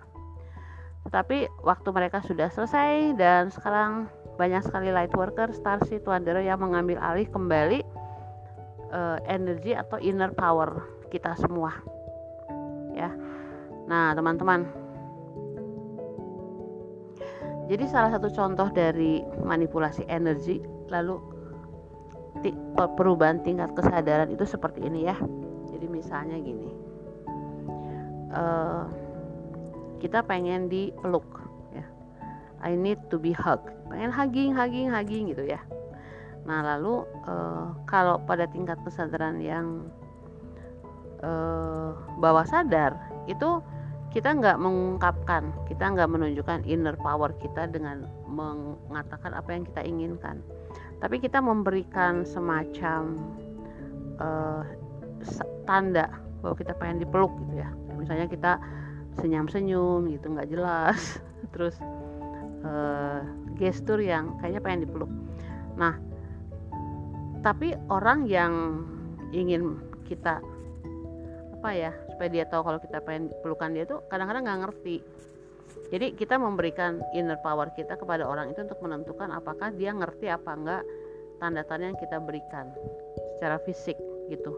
Tetapi 1.07 1.63
waktu 1.63 1.89
mereka 1.95 2.21
sudah 2.21 2.51
selesai 2.53 3.17
dan 3.17 3.49
sekarang 3.55 4.11
banyak 4.39 4.63
sekali 4.63 4.95
light 4.95 5.11
worker, 5.19 5.51
starseed, 5.51 6.07
wanderer 6.07 6.47
yang 6.47 6.63
mengambil 6.63 7.03
alih 7.03 7.27
kembali 7.27 7.83
uh, 8.95 9.19
energi 9.27 9.75
atau 9.75 9.99
inner 9.99 10.31
power 10.31 10.87
kita 11.11 11.35
semua. 11.37 11.75
Ya. 12.95 13.11
Nah, 13.91 14.15
teman-teman. 14.15 14.65
Jadi 17.69 17.85
salah 17.85 18.15
satu 18.15 18.33
contoh 18.33 18.73
dari 18.73 19.21
manipulasi 19.45 20.09
energi 20.09 20.63
lalu 20.89 21.21
perubahan 22.97 23.45
tingkat 23.45 23.75
kesadaran 23.77 24.33
itu 24.33 24.49
seperti 24.49 24.87
ini 24.87 25.05
ya. 25.05 25.19
Jadi 25.69 25.85
misalnya 25.85 26.41
gini 26.41 26.89
uh, 28.33 28.85
kita 29.99 30.25
pengen 30.25 30.69
dipeluk 30.69 31.27
ya 31.73 31.85
I 32.63 32.75
need 32.77 32.99
to 33.09 33.17
be 33.17 33.33
hugged 33.33 33.73
pengen 33.89 34.13
hugging 34.13 34.53
hugging 34.55 34.89
hugging 34.93 35.25
gitu 35.33 35.45
ya. 35.45 35.61
Nah 36.45 36.65
lalu 36.65 37.05
uh, 37.29 37.77
kalau 37.85 38.21
pada 38.25 38.49
tingkat 38.49 38.79
kesadaran 38.85 39.41
yang 39.43 39.89
uh, 41.21 41.93
bawah 42.21 42.45
sadar 42.47 42.97
itu 43.29 43.61
kita 44.09 44.33
nggak 44.33 44.57
mengungkapkan 44.57 45.53
kita 45.69 45.85
nggak 45.93 46.09
menunjukkan 46.09 46.65
inner 46.65 46.97
power 46.97 47.29
kita 47.45 47.69
dengan 47.69 48.09
mengatakan 48.29 49.37
apa 49.37 49.49
yang 49.53 49.65
kita 49.69 49.83
inginkan. 49.85 50.41
Tapi 50.99 51.23
kita 51.23 51.39
memberikan 51.39 52.27
semacam 52.27 53.15
uh, 54.19 54.63
tanda 55.69 56.11
bahwa 56.43 56.55
kita 56.59 56.73
pengen 56.75 57.05
dipeluk 57.05 57.31
gitu 57.47 57.63
ya. 57.63 57.71
Misalnya 57.99 58.27
kita 58.31 58.59
senyum-senyum 59.19 60.07
gitu 60.15 60.27
nggak 60.31 60.51
jelas 60.51 61.19
terus 61.53 61.75
uh, 62.63 63.23
gestur 63.59 63.99
yang 63.99 64.39
kayaknya 64.41 64.63
pengen 64.63 64.81
dipeluk. 64.87 65.11
Nah 65.77 65.95
tapi 67.43 67.75
orang 67.91 68.27
yang 68.27 68.83
ingin 69.31 69.79
kita 70.09 70.41
apa 71.59 71.71
ya 71.75 71.93
supaya 72.15 72.29
dia 72.31 72.45
tahu 72.47 72.63
kalau 72.63 72.79
kita 72.79 72.99
pengen 73.03 73.35
pelukan 73.43 73.75
dia 73.75 73.85
tuh 73.85 74.01
kadang-kadang 74.09 74.47
nggak 74.47 74.61
ngerti. 74.71 74.97
Jadi 75.89 76.17
kita 76.17 76.37
memberikan 76.37 77.01
inner 77.17 77.41
power 77.41 77.73
kita 77.73 77.97
kepada 77.97 78.25
orang 78.25 78.53
itu 78.53 78.61
untuk 78.65 78.81
menentukan 78.81 79.33
apakah 79.33 79.73
dia 79.73 79.93
ngerti 79.93 80.29
apa 80.29 80.51
enggak 80.53 80.83
tanda-tanda 81.41 81.95
yang 81.95 81.99
kita 81.99 82.19
berikan 82.21 82.71
secara 83.37 83.57
fisik 83.63 83.97
gitu. 84.29 84.53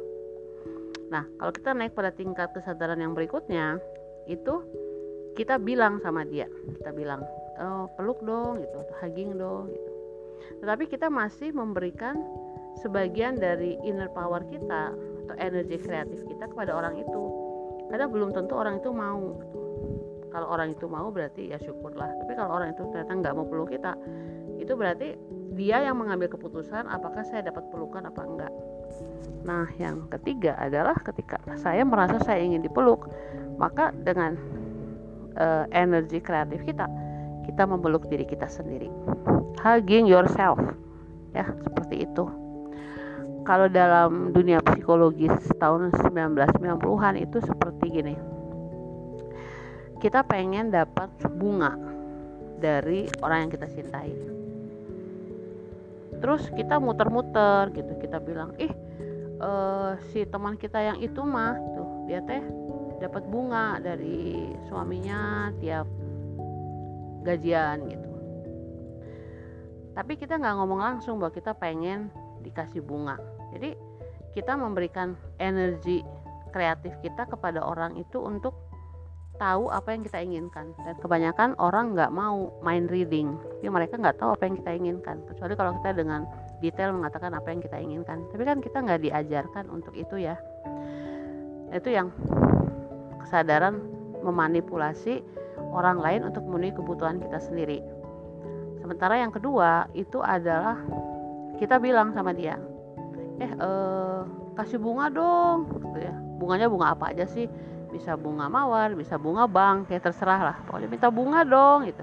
Nah, 1.10 1.26
kalau 1.38 1.52
kita 1.52 1.70
naik 1.74 1.92
pada 1.94 2.14
tingkat 2.14 2.54
kesadaran 2.54 3.02
yang 3.02 3.12
berikutnya, 3.18 3.82
itu 4.30 4.62
kita 5.34 5.58
bilang 5.58 5.98
sama 6.02 6.22
dia, 6.22 6.46
kita 6.78 6.94
bilang, 6.94 7.22
oh, 7.60 7.86
peluk 7.94 8.18
dong, 8.24 8.64
gitu, 8.64 8.76
atau 8.80 8.94
hugging 9.04 9.36
dong, 9.36 9.70
gitu. 9.70 9.90
Tetapi 10.64 10.84
kita 10.88 11.06
masih 11.12 11.52
memberikan 11.52 12.16
sebagian 12.80 13.36
dari 13.36 13.76
inner 13.84 14.08
power 14.10 14.42
kita 14.48 14.96
atau 15.26 15.34
energi 15.36 15.76
kreatif 15.78 16.24
kita 16.26 16.48
kepada 16.48 16.74
orang 16.74 16.96
itu, 16.98 17.22
karena 17.92 18.08
belum 18.08 18.32
tentu 18.32 18.56
orang 18.56 18.80
itu 18.80 18.90
mau. 18.90 19.36
Gitu. 19.36 19.58
Kalau 20.30 20.46
orang 20.46 20.78
itu 20.78 20.86
mau 20.86 21.10
berarti 21.10 21.50
ya 21.50 21.58
syukurlah. 21.58 22.06
Tapi 22.22 22.32
kalau 22.38 22.62
orang 22.62 22.70
itu 22.70 22.86
ternyata 22.94 23.12
nggak 23.18 23.34
mau 23.34 23.46
peluk 23.50 23.74
kita, 23.74 23.98
itu 24.62 24.72
berarti 24.78 25.18
dia 25.58 25.82
yang 25.82 25.98
mengambil 25.98 26.30
keputusan 26.30 26.86
apakah 26.86 27.26
saya 27.26 27.50
dapat 27.50 27.66
pelukan 27.74 28.06
apa 28.06 28.22
enggak 28.22 28.54
Nah, 29.44 29.66
yang 29.80 30.04
ketiga 30.12 30.56
adalah 30.60 30.96
ketika 31.00 31.40
saya 31.56 31.80
merasa 31.84 32.20
saya 32.20 32.44
ingin 32.44 32.60
dipeluk, 32.60 33.08
maka 33.56 33.92
dengan 33.92 34.36
uh, 35.36 35.64
energi 35.72 36.20
kreatif 36.20 36.60
kita, 36.68 36.84
kita 37.50 37.66
memeluk 37.66 38.06
diri 38.06 38.22
kita 38.22 38.46
sendiri. 38.46 38.86
Hugging 39.58 40.06
yourself. 40.06 40.62
Ya, 41.34 41.50
seperti 41.66 42.06
itu. 42.06 42.24
Kalau 43.42 43.66
dalam 43.66 44.30
dunia 44.30 44.62
psikologis 44.62 45.34
tahun 45.58 45.90
1990-an 45.98 47.18
itu 47.18 47.42
seperti 47.42 47.84
gini. 47.90 48.14
Kita 49.98 50.22
pengen 50.22 50.70
dapat 50.70 51.10
bunga 51.34 51.74
dari 52.62 53.10
orang 53.20 53.46
yang 53.48 53.50
kita 53.50 53.66
cintai. 53.66 54.14
Terus 56.22 56.46
kita 56.54 56.78
muter-muter 56.78 57.72
gitu, 57.74 57.96
kita 57.98 58.20
bilang, 58.22 58.54
"Ih, 58.60 58.72
uh, 59.40 59.96
si 60.12 60.22
teman 60.28 60.54
kita 60.54 60.78
yang 60.78 60.98
itu 61.00 61.20
mah 61.24 61.56
tuh 61.74 61.88
dia 62.06 62.20
teh 62.22 62.44
dapat 63.00 63.24
bunga 63.26 63.80
dari 63.80 64.52
suaminya 64.68 65.50
tiap 65.58 65.88
gajian 67.24 67.86
gitu. 67.88 68.10
Tapi 69.94 70.16
kita 70.16 70.38
nggak 70.38 70.54
ngomong 70.56 70.80
langsung 70.80 71.18
bahwa 71.20 71.34
kita 71.34 71.52
pengen 71.52 72.08
dikasih 72.40 72.80
bunga. 72.80 73.20
Jadi 73.52 73.74
kita 74.32 74.54
memberikan 74.54 75.18
energi 75.42 76.00
kreatif 76.54 76.94
kita 77.02 77.26
kepada 77.26 77.62
orang 77.62 77.98
itu 77.98 78.22
untuk 78.22 78.54
tahu 79.40 79.72
apa 79.72 79.96
yang 79.96 80.02
kita 80.04 80.20
inginkan. 80.20 80.76
Dan 80.84 80.94
kebanyakan 81.00 81.56
orang 81.56 81.96
nggak 81.96 82.12
mau 82.12 82.54
main 82.60 82.86
reading. 82.86 83.34
Jadi 83.58 83.68
mereka 83.72 83.96
nggak 83.96 84.20
tahu 84.20 84.36
apa 84.36 84.42
yang 84.46 84.56
kita 84.60 84.70
inginkan. 84.76 85.16
Kecuali 85.26 85.52
kalau 85.56 85.72
kita 85.80 85.90
dengan 85.96 86.28
detail 86.60 86.92
mengatakan 86.92 87.32
apa 87.32 87.48
yang 87.48 87.60
kita 87.64 87.76
inginkan. 87.80 88.18
Tapi 88.30 88.42
kan 88.44 88.58
kita 88.60 88.78
nggak 88.84 89.00
diajarkan 89.00 89.64
untuk 89.72 89.96
itu 89.96 90.20
ya. 90.20 90.36
Itu 91.72 91.88
yang 91.88 92.12
kesadaran 93.24 93.80
memanipulasi 94.20 95.39
orang 95.70 95.98
lain 96.02 96.20
untuk 96.26 96.42
memenuhi 96.46 96.74
kebutuhan 96.74 97.22
kita 97.22 97.38
sendiri. 97.38 97.82
Sementara 98.82 99.18
yang 99.18 99.30
kedua 99.30 99.86
itu 99.94 100.18
adalah 100.20 100.78
kita 101.60 101.76
bilang 101.76 102.16
sama 102.16 102.32
dia 102.32 102.56
eh, 103.40 103.52
eh 103.52 104.20
kasih 104.56 104.76
bunga 104.76 105.08
dong 105.08 105.70
gitu 105.72 105.98
ya. 106.00 106.14
Bunganya 106.40 106.66
bunga 106.68 106.92
apa 106.92 107.12
aja 107.12 107.24
sih? 107.28 107.48
Bisa 107.90 108.14
bunga 108.14 108.46
mawar 108.46 108.92
bisa 108.94 109.16
bunga 109.16 109.46
bank 109.46 109.88
kayak 109.88 110.10
terserah 110.10 110.40
lah. 110.52 110.56
Pokoknya 110.68 110.88
minta 110.88 111.08
bunga 111.08 111.40
dong 111.46 111.88
gitu. 111.88 112.02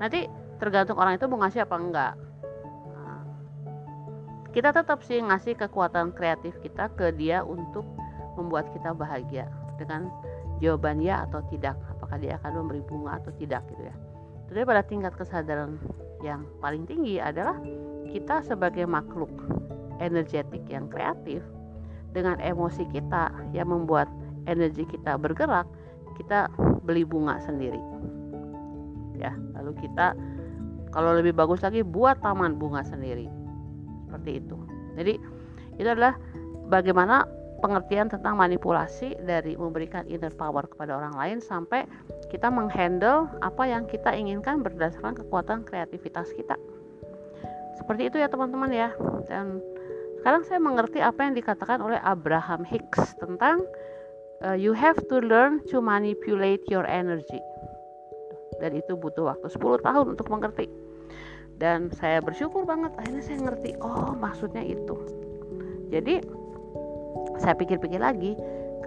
Nanti 0.00 0.26
tergantung 0.58 0.98
orang 0.98 1.18
itu 1.18 1.26
mau 1.30 1.38
ngasih 1.42 1.66
apa 1.66 1.76
enggak. 1.76 2.14
Kita 4.54 4.70
tetap 4.70 5.02
sih 5.02 5.18
ngasih 5.18 5.58
kekuatan 5.58 6.14
kreatif 6.14 6.54
kita 6.62 6.86
ke 6.94 7.10
dia 7.18 7.42
untuk 7.42 7.82
membuat 8.38 8.70
kita 8.70 8.94
bahagia 8.94 9.50
dengan 9.82 10.06
jawaban 10.62 11.02
ya 11.02 11.26
atau 11.26 11.42
tidak 11.50 11.74
apakah 12.14 12.30
dia 12.30 12.38
akan 12.38 12.52
memberi 12.62 12.82
bunga 12.86 13.18
atau 13.18 13.34
tidak 13.34 13.66
gitu 13.74 13.90
ya. 13.90 13.94
Jadi 14.46 14.60
pada 14.62 14.82
tingkat 14.86 15.12
kesadaran 15.18 15.82
yang 16.22 16.46
paling 16.62 16.86
tinggi 16.86 17.18
adalah 17.18 17.58
kita 18.06 18.38
sebagai 18.46 18.86
makhluk 18.86 19.34
energetik 19.98 20.62
yang 20.70 20.86
kreatif 20.86 21.42
dengan 22.14 22.38
emosi 22.38 22.86
kita 22.94 23.34
yang 23.50 23.66
membuat 23.66 24.06
energi 24.46 24.86
kita 24.86 25.18
bergerak 25.18 25.66
kita 26.14 26.46
beli 26.86 27.02
bunga 27.02 27.42
sendiri. 27.42 27.82
Ya 29.18 29.34
lalu 29.58 29.74
kita 29.82 30.14
kalau 30.94 31.18
lebih 31.18 31.34
bagus 31.34 31.66
lagi 31.66 31.82
buat 31.82 32.22
taman 32.22 32.54
bunga 32.62 32.86
sendiri. 32.86 33.26
Seperti 34.06 34.38
itu. 34.38 34.54
Jadi 34.94 35.18
itu 35.82 35.88
adalah 35.90 36.14
bagaimana 36.70 37.26
pengertian 37.64 38.12
tentang 38.12 38.36
manipulasi 38.36 39.16
dari 39.24 39.56
memberikan 39.56 40.04
inner 40.04 40.28
power 40.36 40.68
kepada 40.68 41.00
orang 41.00 41.16
lain 41.16 41.38
sampai 41.40 41.88
kita 42.28 42.52
menghandle 42.52 43.24
apa 43.40 43.64
yang 43.64 43.88
kita 43.88 44.12
inginkan 44.12 44.60
berdasarkan 44.60 45.16
kekuatan 45.16 45.64
kreativitas 45.64 46.28
kita. 46.36 46.60
Seperti 47.80 48.12
itu 48.12 48.20
ya 48.20 48.28
teman-teman 48.28 48.68
ya. 48.68 48.92
Dan 49.24 49.64
sekarang 50.20 50.44
saya 50.44 50.60
mengerti 50.60 51.00
apa 51.00 51.24
yang 51.24 51.32
dikatakan 51.32 51.80
oleh 51.80 51.96
Abraham 52.04 52.68
Hicks 52.68 53.16
tentang 53.16 53.64
uh, 54.44 54.52
you 54.52 54.76
have 54.76 55.00
to 55.08 55.24
learn 55.24 55.64
to 55.72 55.80
manipulate 55.80 56.60
your 56.68 56.84
energy. 56.84 57.40
Dan 58.60 58.76
itu 58.76 58.92
butuh 58.92 59.32
waktu 59.32 59.48
10 59.48 59.80
tahun 59.80 60.06
untuk 60.12 60.28
mengerti. 60.28 60.68
Dan 61.56 61.88
saya 61.96 62.20
bersyukur 62.20 62.68
banget 62.68 62.92
akhirnya 63.00 63.24
saya 63.24 63.40
ngerti. 63.40 63.80
Oh 63.80 64.12
maksudnya 64.12 64.60
itu. 64.60 65.00
Jadi 65.88 66.43
saya 67.38 67.54
pikir-pikir 67.58 67.98
lagi 67.98 68.38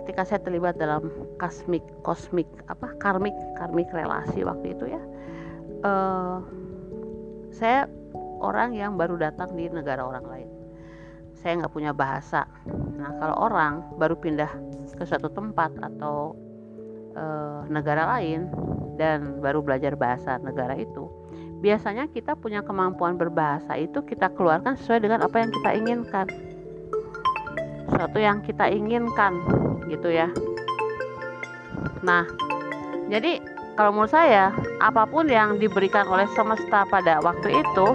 ketika 0.04 0.24
saya 0.24 0.40
terlibat 0.40 0.80
dalam 0.80 1.12
kosmik 1.36 1.84
kosmik 2.04 2.48
apa 2.72 2.96
karmik 3.00 3.36
karmik 3.60 3.92
relasi 3.92 4.44
waktu 4.48 4.72
itu 4.72 4.96
ya 4.96 5.02
uh, 5.84 6.40
saya 7.52 7.90
orang 8.38 8.78
yang 8.78 8.96
baru 8.96 9.18
datang 9.18 9.54
di 9.58 9.66
negara 9.70 10.06
orang 10.06 10.26
lain. 10.26 10.50
Saya 11.38 11.62
nggak 11.62 11.74
punya 11.74 11.94
bahasa. 11.94 12.46
Nah 12.98 13.14
kalau 13.22 13.36
orang 13.50 13.82
baru 13.98 14.18
pindah 14.18 14.50
ke 14.98 15.04
suatu 15.06 15.30
tempat 15.30 15.74
atau 15.82 16.34
uh, 17.14 17.66
negara 17.70 18.18
lain 18.18 18.50
dan 18.98 19.42
baru 19.42 19.62
belajar 19.62 19.94
bahasa 19.94 20.42
negara 20.42 20.74
itu 20.74 21.06
biasanya 21.58 22.06
kita 22.14 22.38
punya 22.38 22.62
kemampuan 22.62 23.18
berbahasa 23.18 23.78
itu 23.82 24.06
kita 24.06 24.30
keluarkan 24.38 24.78
sesuai 24.78 25.02
dengan 25.02 25.26
apa 25.26 25.42
yang 25.42 25.50
kita 25.50 25.70
inginkan 25.74 26.26
sesuatu 27.98 28.22
yang 28.22 28.46
kita 28.46 28.70
inginkan 28.70 29.42
gitu 29.90 30.14
ya. 30.14 30.30
Nah 32.06 32.30
jadi 33.10 33.42
kalau 33.74 33.90
menurut 33.90 34.14
saya 34.14 34.54
apa 34.78 35.10
pun 35.10 35.26
yang 35.26 35.58
diberikan 35.58 36.06
oleh 36.06 36.30
semesta 36.38 36.86
pada 36.94 37.18
waktu 37.26 37.58
itu 37.58 37.88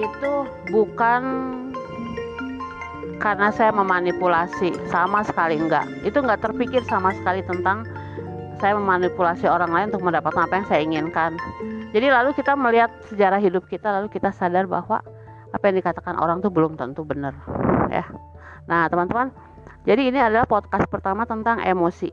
itu 0.00 0.32
bukan 0.72 1.22
karena 3.20 3.52
saya 3.52 3.68
memanipulasi 3.76 4.72
sama 4.88 5.20
sekali 5.28 5.60
enggak. 5.60 5.84
Itu 6.00 6.24
enggak 6.24 6.48
terpikir 6.48 6.80
sama 6.88 7.12
sekali 7.12 7.44
tentang 7.44 7.84
saya 8.64 8.80
memanipulasi 8.80 9.44
orang 9.44 9.76
lain 9.76 9.92
untuk 9.92 10.08
mendapatkan 10.08 10.48
apa 10.48 10.54
yang 10.56 10.66
saya 10.72 10.80
inginkan. 10.80 11.36
Jadi 11.92 12.08
lalu 12.08 12.32
kita 12.32 12.56
melihat 12.56 12.88
sejarah 13.12 13.44
hidup 13.44 13.68
kita 13.68 13.92
lalu 14.00 14.08
kita 14.08 14.32
sadar 14.32 14.64
bahwa 14.64 15.04
apa 15.52 15.64
yang 15.68 15.84
dikatakan 15.84 16.16
orang 16.16 16.40
tuh 16.40 16.48
belum 16.48 16.80
tentu 16.80 17.04
benar 17.04 17.36
ya 17.92 18.02
Nah, 18.64 18.88
teman-teman, 18.88 19.28
jadi 19.84 20.08
ini 20.08 20.18
adalah 20.20 20.48
podcast 20.48 20.88
pertama 20.88 21.28
tentang 21.28 21.60
emosi. 21.60 22.08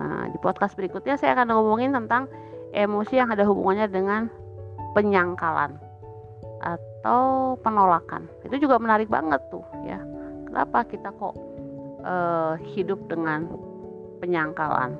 Nah, 0.00 0.32
di 0.32 0.38
podcast 0.40 0.72
berikutnya 0.72 1.20
saya 1.20 1.36
akan 1.36 1.52
ngomongin 1.52 1.92
tentang 1.92 2.26
emosi 2.72 3.20
yang 3.20 3.28
ada 3.28 3.44
hubungannya 3.44 3.86
dengan 3.92 4.32
penyangkalan 4.96 5.76
atau 6.64 7.54
penolakan. 7.60 8.24
Itu 8.48 8.56
juga 8.56 8.80
menarik 8.80 9.12
banget 9.12 9.44
tuh, 9.52 9.62
ya. 9.84 10.00
Kenapa 10.48 10.88
kita 10.88 11.12
kok 11.12 11.36
uh, 12.00 12.56
hidup 12.72 13.04
dengan 13.12 13.44
penyangkalan? 14.24 14.96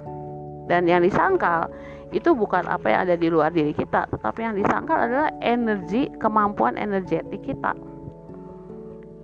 Dan 0.68 0.85
yang 0.85 1.01
disangkal 1.01 1.73
itu 2.12 2.37
bukan 2.37 2.68
apa 2.68 2.92
yang 2.92 3.01
ada 3.09 3.16
di 3.16 3.33
luar 3.33 3.49
diri 3.51 3.73
kita, 3.73 4.05
tetapi 4.12 4.44
yang 4.44 4.55
disangkal 4.61 5.01
adalah 5.01 5.33
energi, 5.40 6.12
kemampuan 6.20 6.77
energetik 6.77 7.40
kita 7.40 7.73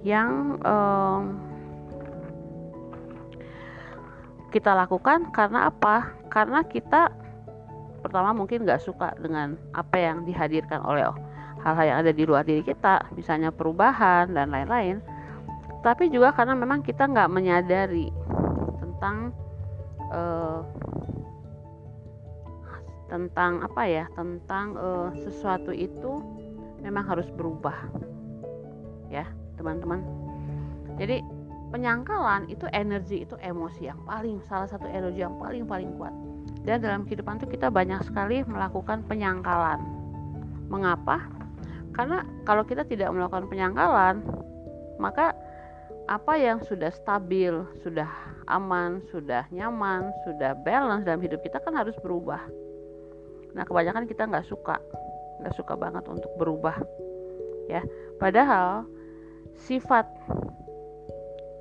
yang 0.01 0.57
um, 0.65 1.50
kita 4.51 4.75
lakukan 4.75 5.31
karena 5.31 5.71
apa? 5.71 6.11
Karena 6.29 6.67
kita 6.67 7.15
pertama 8.03 8.35
mungkin 8.35 8.67
nggak 8.67 8.83
suka 8.83 9.15
dengan 9.23 9.55
apa 9.73 9.97
yang 9.97 10.27
dihadirkan 10.27 10.83
oleh 10.83 11.07
hal-hal 11.61 11.85
yang 11.87 11.99
ada 12.03 12.13
di 12.13 12.25
luar 12.27 12.43
diri 12.43 12.65
kita, 12.67 13.07
misalnya 13.15 13.55
perubahan 13.55 14.33
dan 14.33 14.51
lain-lain. 14.51 14.99
Tapi 15.81 16.13
juga 16.13 16.35
karena 16.37 16.53
memang 16.59 16.85
kita 16.85 17.09
nggak 17.09 17.33
menyadari 17.33 18.13
tentang 18.81 19.33
uh, 20.13 20.61
tentang 23.09 23.65
apa 23.65 23.83
ya, 23.89 24.05
tentang 24.13 24.77
uh, 24.77 25.09
sesuatu 25.25 25.73
itu 25.73 26.21
memang 26.85 27.05
harus 27.05 27.29
berubah, 27.33 27.77
ya 29.09 29.25
teman-teman. 29.57 30.01
Jadi 31.01 31.40
penyangkalan 31.71 32.51
itu 32.51 32.67
energi 32.75 33.23
itu 33.25 33.39
emosi 33.39 33.89
yang 33.89 34.01
paling 34.05 34.43
salah 34.51 34.67
satu 34.67 34.91
energi 34.91 35.23
yang 35.23 35.39
paling 35.39 35.65
paling 35.65 35.95
kuat. 35.97 36.13
Dan 36.67 36.85
dalam 36.85 37.09
kehidupan 37.09 37.41
itu 37.41 37.57
kita 37.57 37.73
banyak 37.73 38.03
sekali 38.05 38.45
melakukan 38.45 39.07
penyangkalan. 39.07 39.81
Mengapa? 40.69 41.25
Karena 41.95 42.23
kalau 42.45 42.67
kita 42.67 42.85
tidak 42.87 43.11
melakukan 43.15 43.49
penyangkalan 43.49 44.23
maka 45.01 45.33
apa 46.11 46.35
yang 46.37 46.59
sudah 46.67 46.91
stabil 46.91 47.55
sudah 47.81 48.11
aman 48.51 48.99
sudah 49.15 49.47
nyaman 49.55 50.11
sudah 50.27 50.59
balance 50.67 51.07
dalam 51.07 51.23
hidup 51.23 51.41
kita 51.41 51.63
kan 51.63 51.73
harus 51.79 51.95
berubah. 52.03 52.43
Nah 53.55 53.63
kebanyakan 53.63 54.11
kita 54.11 54.27
nggak 54.27 54.47
suka 54.47 54.79
nggak 55.41 55.55
suka 55.57 55.75
banget 55.79 56.05
untuk 56.11 56.31
berubah 56.37 56.77
ya. 57.71 57.81
Padahal 58.19 58.85
sifat 59.67 60.07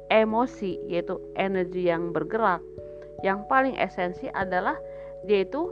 emosi 0.10 0.78
yaitu 0.90 1.22
energi 1.38 1.88
yang 1.90 2.12
bergerak 2.12 2.62
yang 3.24 3.44
paling 3.48 3.76
esensi 3.76 4.32
adalah 4.32 4.76
dia 5.28 5.44
itu 5.44 5.68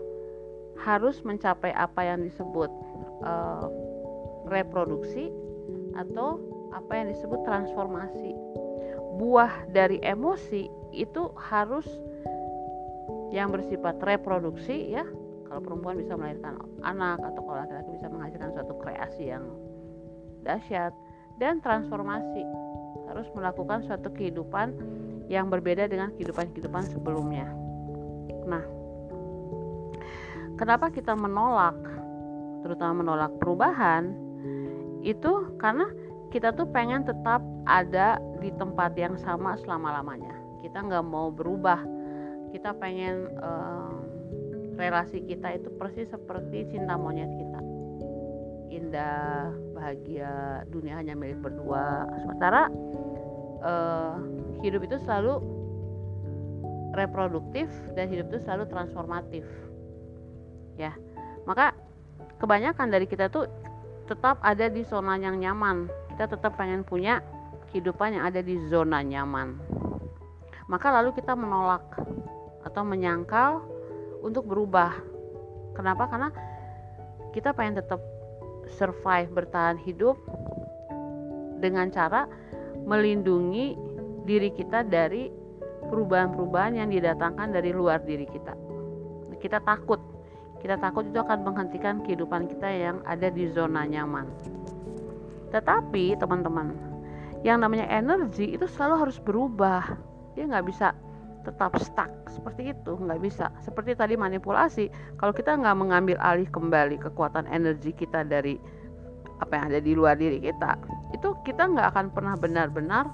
harus 0.78 1.24
mencapai 1.26 1.74
apa 1.74 2.06
yang 2.06 2.22
disebut 2.22 2.70
uh, 3.24 3.66
reproduksi 4.52 5.32
atau 5.98 6.38
apa 6.76 6.92
yang 6.94 7.08
disebut 7.10 7.42
transformasi. 7.48 8.36
Buah 9.18 9.66
dari 9.74 9.98
emosi 10.06 10.70
itu 10.94 11.34
harus 11.34 11.88
yang 13.34 13.50
bersifat 13.50 13.98
reproduksi 14.06 14.94
ya. 14.94 15.08
Kalau 15.48 15.64
perempuan 15.64 15.96
bisa 15.98 16.14
melahirkan 16.20 16.60
anak 16.84 17.24
atau 17.24 17.42
kalau 17.42 17.64
laki-laki 17.64 17.90
bisa 17.96 18.12
menghasilkan 18.12 18.52
suatu 18.52 18.76
kreasi 18.84 19.32
yang 19.32 19.48
dahsyat 20.44 20.92
dan 21.40 21.64
transformasi 21.64 22.44
harus 23.18 23.30
melakukan 23.34 23.82
suatu 23.90 24.14
kehidupan 24.14 24.78
yang 25.26 25.50
berbeda 25.50 25.90
dengan 25.90 26.14
kehidupan-kehidupan 26.14 26.86
sebelumnya. 26.86 27.50
Nah, 28.46 28.62
kenapa 30.56 30.94
kita 30.94 31.18
menolak, 31.18 31.76
terutama 32.62 33.02
menolak 33.02 33.34
perubahan, 33.42 34.14
itu 35.02 35.50
karena 35.58 35.90
kita 36.30 36.54
tuh 36.54 36.70
pengen 36.70 37.04
tetap 37.04 37.42
ada 37.66 38.22
di 38.38 38.54
tempat 38.56 38.94
yang 38.94 39.18
sama 39.18 39.58
selama-lamanya. 39.66 40.38
Kita 40.62 40.86
nggak 40.86 41.06
mau 41.10 41.34
berubah. 41.34 41.82
Kita 42.54 42.72
pengen 42.78 43.28
um, 43.42 44.06
relasi 44.78 45.26
kita 45.26 45.58
itu 45.58 45.68
persis 45.76 46.08
seperti 46.08 46.70
cinta 46.72 46.96
monyet 46.96 47.28
kita. 47.28 47.60
Indah, 48.72 49.52
bahagia, 49.76 50.64
dunia 50.70 51.00
hanya 51.00 51.16
milik 51.16 51.40
berdua. 51.40 52.08
Sementara 52.24 52.68
uh, 53.68 54.16
hidup 54.64 54.88
itu 54.88 54.96
selalu 55.04 55.44
reproduktif 56.96 57.68
dan 57.94 58.08
hidup 58.08 58.32
itu 58.32 58.40
selalu 58.48 58.66
transformatif. 58.72 59.44
Ya 60.80 60.96
maka 61.44 61.76
kebanyakan 62.40 62.92
dari 62.92 63.06
kita 63.08 63.28
tuh 63.28 63.48
tetap 64.08 64.40
ada 64.40 64.72
di 64.72 64.88
zona 64.88 65.20
yang 65.20 65.38
nyaman. 65.38 65.92
Kita 66.16 66.32
tetap 66.32 66.56
pengen 66.56 66.88
punya 66.88 67.20
kehidupan 67.70 68.18
yang 68.18 68.24
ada 68.26 68.40
di 68.40 68.56
zona 68.72 69.04
nyaman. 69.04 69.60
Maka 70.68 70.88
lalu 71.00 71.16
kita 71.16 71.36
menolak 71.36 71.84
atau 72.64 72.84
menyangkal 72.84 73.64
untuk 74.20 74.48
berubah. 74.48 74.92
Kenapa? 75.76 76.10
Karena 76.12 76.30
kita 77.32 77.56
pengen 77.56 77.80
tetap 77.80 78.02
survive 78.76 79.32
bertahan 79.32 79.80
hidup 79.80 80.20
dengan 81.64 81.88
cara 81.94 82.28
melindungi 82.88 83.76
diri 84.24 84.50
kita 84.56 84.88
dari 84.88 85.28
perubahan-perubahan 85.92 86.80
yang 86.80 86.90
didatangkan 86.92 87.52
dari 87.52 87.76
luar 87.76 88.00
diri 88.04 88.24
kita. 88.28 88.56
Kita 89.38 89.60
takut, 89.62 90.00
kita 90.64 90.80
takut 90.80 91.06
itu 91.08 91.20
akan 91.20 91.44
menghentikan 91.44 92.02
kehidupan 92.08 92.48
kita 92.48 92.68
yang 92.68 92.98
ada 93.04 93.28
di 93.28 93.52
zona 93.52 93.84
nyaman. 93.84 94.26
Tetapi 95.52 96.18
teman-teman, 96.20 96.76
yang 97.44 97.62
namanya 97.62 97.88
energi 97.92 98.56
itu 98.56 98.66
selalu 98.66 99.08
harus 99.08 99.18
berubah. 99.22 99.96
Dia 100.36 100.50
nggak 100.50 100.66
bisa 100.68 100.96
tetap 101.48 101.80
stuck 101.80 102.12
seperti 102.28 102.76
itu, 102.76 103.00
nggak 103.00 103.24
bisa. 103.24 103.48
Seperti 103.64 103.96
tadi 103.96 104.20
manipulasi, 104.20 104.92
kalau 105.16 105.32
kita 105.32 105.56
nggak 105.56 105.78
mengambil 105.80 106.18
alih 106.20 106.50
kembali 106.52 107.00
kekuatan 107.00 107.48
energi 107.48 107.96
kita 107.96 108.28
dari 108.28 108.60
apa 109.38 109.52
yang 109.54 109.66
ada 109.74 109.80
di 109.82 109.92
luar 109.94 110.18
diri 110.18 110.42
kita, 110.42 110.78
itu 111.14 111.34
kita 111.46 111.70
nggak 111.70 111.88
akan 111.94 112.06
pernah 112.10 112.34
benar-benar 112.34 113.10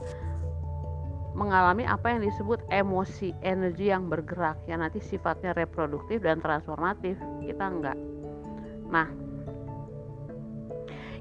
mengalami 1.34 1.84
apa 1.84 2.14
yang 2.14 2.22
disebut 2.22 2.62
emosi 2.70 3.34
energi 3.42 3.90
yang 3.90 4.06
bergerak 4.06 4.56
yang 4.70 4.86
nanti 4.86 5.02
sifatnya 5.02 5.58
reproduktif 5.58 6.22
dan 6.22 6.38
transformatif. 6.40 7.18
Kita 7.42 7.66
enggak 7.68 7.98
nah 8.94 9.10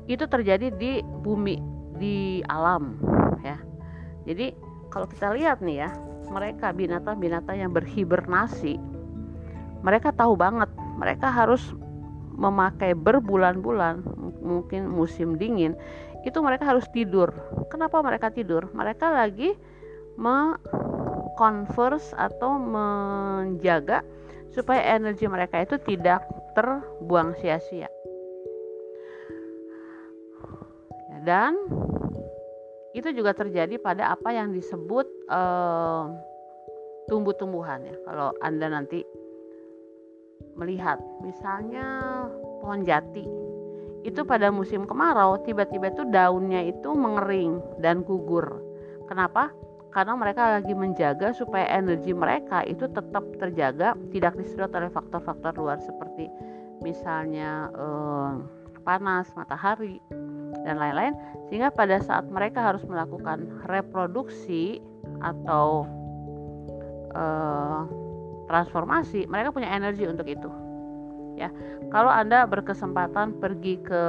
itu 0.05 0.28
terjadi 0.28 0.68
di 0.76 1.00
bumi 1.00 1.57
di 1.96 2.44
alam 2.44 3.00
jadi 4.22 4.55
kalau 4.92 5.09
kita 5.09 5.34
lihat 5.34 5.64
nih 5.64 5.88
ya 5.88 5.90
mereka 6.30 6.70
binatang-binatang 6.70 7.59
yang 7.59 7.72
berhibernasi 7.74 8.78
mereka 9.82 10.14
tahu 10.14 10.38
banget. 10.38 10.70
Mereka 10.96 11.26
harus 11.26 11.74
memakai 12.38 12.94
berbulan-bulan 12.94 14.07
mungkin 14.43 14.90
musim 14.90 15.38
dingin 15.38 15.78
itu 16.22 16.38
mereka 16.43 16.74
harus 16.74 16.86
tidur. 16.90 17.34
Kenapa 17.70 18.03
mereka 18.03 18.30
tidur? 18.30 18.70
Mereka 18.74 19.11
lagi 19.11 19.55
mengkonverse 20.14 22.14
atau 22.14 22.59
menjaga 22.59 24.03
supaya 24.53 24.95
energi 24.95 25.26
mereka 25.26 25.64
itu 25.64 25.80
tidak 25.82 26.22
terbuang 26.53 27.34
sia-sia. 27.40 27.88
Dan 31.22 31.55
itu 32.93 33.09
juga 33.14 33.32
terjadi 33.32 33.80
pada 33.80 34.12
apa 34.12 34.36
yang 34.36 34.53
disebut 34.53 35.09
uh, 35.32 36.12
tumbuh-tumbuhan 37.09 37.88
ya. 37.88 37.97
Kalau 38.05 38.36
anda 38.45 38.68
nanti 38.68 39.01
melihat 40.59 41.01
misalnya 41.24 42.28
pohon 42.61 42.84
jati 42.84 43.24
itu 44.03 44.26
pada 44.26 44.50
musim 44.50 44.82
kemarau 44.84 45.38
tiba-tiba 45.46 45.94
itu 45.94 46.03
daunnya 46.11 46.66
itu 46.66 46.90
mengering 46.90 47.62
dan 47.78 48.03
gugur. 48.03 48.59
Kenapa? 49.07 49.55
Karena 49.92 50.16
mereka 50.16 50.59
lagi 50.59 50.72
menjaga 50.72 51.36
supaya 51.36 51.68
energi 51.68 52.16
mereka 52.16 52.64
itu 52.64 52.88
tetap 52.88 53.22
terjaga 53.36 53.92
tidak 54.11 54.34
disedot 54.40 54.72
oleh 54.72 54.88
faktor-faktor 54.88 55.53
luar 55.61 55.78
seperti 55.84 56.32
misalnya 56.80 57.68
eh, 57.70 58.32
panas 58.82 59.30
matahari 59.38 60.03
dan 60.66 60.76
lain-lain 60.76 61.14
sehingga 61.48 61.70
pada 61.70 62.03
saat 62.03 62.26
mereka 62.28 62.61
harus 62.61 62.82
melakukan 62.84 63.46
reproduksi 63.70 64.82
atau 65.22 65.86
uh, 67.14 67.86
transformasi 68.50 69.26
mereka 69.30 69.55
punya 69.55 69.70
energi 69.70 70.05
untuk 70.07 70.26
itu 70.26 70.50
ya 71.37 71.49
kalau 71.93 72.09
anda 72.09 72.49
berkesempatan 72.49 73.37
pergi 73.41 73.80
ke 73.85 74.05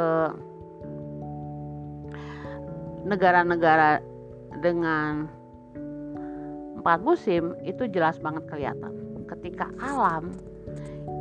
negara-negara 3.04 4.00
dengan 4.64 5.28
empat 6.80 7.00
musim 7.04 7.56
itu 7.64 7.88
jelas 7.92 8.20
banget 8.20 8.44
kelihatan. 8.48 8.92
Ketika 9.28 9.72
alam 9.80 10.36